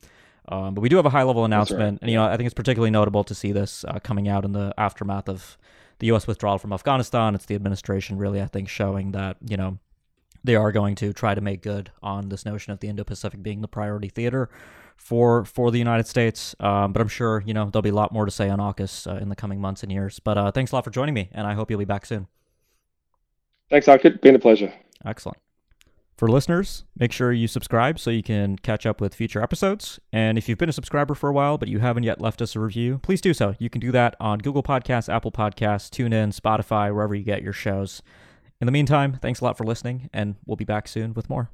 Um, 0.49 0.75
but 0.75 0.81
we 0.81 0.89
do 0.89 0.97
have 0.97 1.07
a 1.07 1.11
high 1.11 1.23
level 1.23 1.45
announcement, 1.45 1.95
right. 1.95 2.03
and 2.03 2.11
you 2.11 2.17
know 2.17 2.25
I 2.25 2.37
think 2.37 2.47
it's 2.47 2.55
particularly 2.55 2.91
notable 2.91 3.25
to 3.25 3.35
see 3.35 3.53
this 3.53 3.85
uh, 3.87 3.99
coming 4.01 4.29
out 4.29 4.45
in 4.45 4.53
the 4.53 4.75
aftermath 4.77 5.29
of 5.29 5.57
the 6.01 6.09
U.S. 6.09 6.27
withdrawal 6.27 6.59
from 6.59 6.73
Afghanistan. 6.73 7.35
It's 7.35 7.47
the 7.47 7.55
administration 7.55 8.19
really, 8.19 8.43
I 8.43 8.47
think, 8.47 8.69
showing 8.69 9.13
that 9.13 9.37
you 9.47 9.57
know 9.57 9.79
they 10.43 10.57
are 10.57 10.73
going 10.73 10.97
to 10.97 11.13
try 11.13 11.35
to 11.35 11.41
make 11.41 11.63
good 11.63 11.91
on 12.03 12.29
this 12.29 12.45
notion 12.45 12.73
of 12.73 12.81
the 12.81 12.89
Indo-Pacific 12.89 13.43
being 13.43 13.61
the 13.61 13.69
priority 13.69 14.09
theater 14.09 14.51
for 14.97 15.45
for 15.45 15.71
the 15.71 15.79
United 15.79 16.09
States. 16.09 16.57
Um, 16.59 16.93
but 16.93 17.01
I'm 17.01 17.09
sure 17.09 17.43
you 17.47 17.55
know 17.55 17.71
there'll 17.71 17.83
be 17.83 17.91
a 17.91 17.95
lot 17.95 18.13
more 18.13 18.25
to 18.25 18.31
say 18.31 18.49
on 18.49 18.59
AUKUS 18.59 19.11
uh, 19.11 19.17
in 19.19 19.29
the 19.29 19.37
coming 19.37 19.61
months 19.61 19.83
and 19.85 19.93
years. 19.93 20.19
But 20.19 20.39
uh, 20.39 20.51
thanks 20.51 20.73
a 20.73 20.75
lot 20.75 20.85
for 20.85 20.91
joining 20.91 21.15
me, 21.15 21.29
and 21.33 21.47
I 21.47 21.55
hope 21.55 21.71
you'll 21.71 21.79
be 21.79 21.85
back 21.85 22.05
soon. 22.05 22.27
Thanks, 23.71 23.87
Ankit. 23.87 24.21
Been 24.21 24.35
a 24.35 24.39
pleasure. 24.39 24.73
Excellent. 25.05 25.39
For 26.23 26.29
listeners, 26.29 26.85
make 26.97 27.11
sure 27.11 27.33
you 27.33 27.49
subscribe 27.49 27.99
so 27.99 28.09
you 28.09 28.23
can 28.23 28.57
catch 28.57 28.87
up 28.87 29.01
with 29.01 29.13
future 29.13 29.43
episodes. 29.43 29.99
And 30.13 30.39
if 30.39 30.49
you've 30.49 30.57
been 30.57 30.69
a 30.69 30.73
subscriber 30.73 31.17
for 31.17 31.29
a 31.29 31.33
while 31.33 31.59
but 31.59 31.67
you 31.67 31.81
haven't 31.81 32.05
yet 32.05 32.21
left 32.21 32.41
us 32.41 32.55
a 32.55 32.61
review, 32.61 33.01
please 33.03 33.21
do 33.21 33.35
so. 33.35 33.57
You 33.59 33.69
can 33.69 33.81
do 33.81 33.91
that 33.91 34.15
on 34.21 34.39
Google 34.39 34.63
Podcasts, 34.63 35.13
Apple 35.13 35.33
Podcasts, 35.33 35.91
TuneIn, 35.91 36.33
Spotify, 36.33 36.95
wherever 36.95 37.13
you 37.13 37.25
get 37.25 37.43
your 37.43 37.53
shows. 37.53 38.03
In 38.61 38.67
the 38.67 38.71
meantime, 38.71 39.19
thanks 39.21 39.41
a 39.41 39.45
lot 39.45 39.59
for 39.59 39.65
listening, 39.65 40.11
and 40.13 40.37
we'll 40.47 40.55
be 40.55 40.65
back 40.65 40.87
soon 40.87 41.13
with 41.13 41.29
more. 41.29 41.51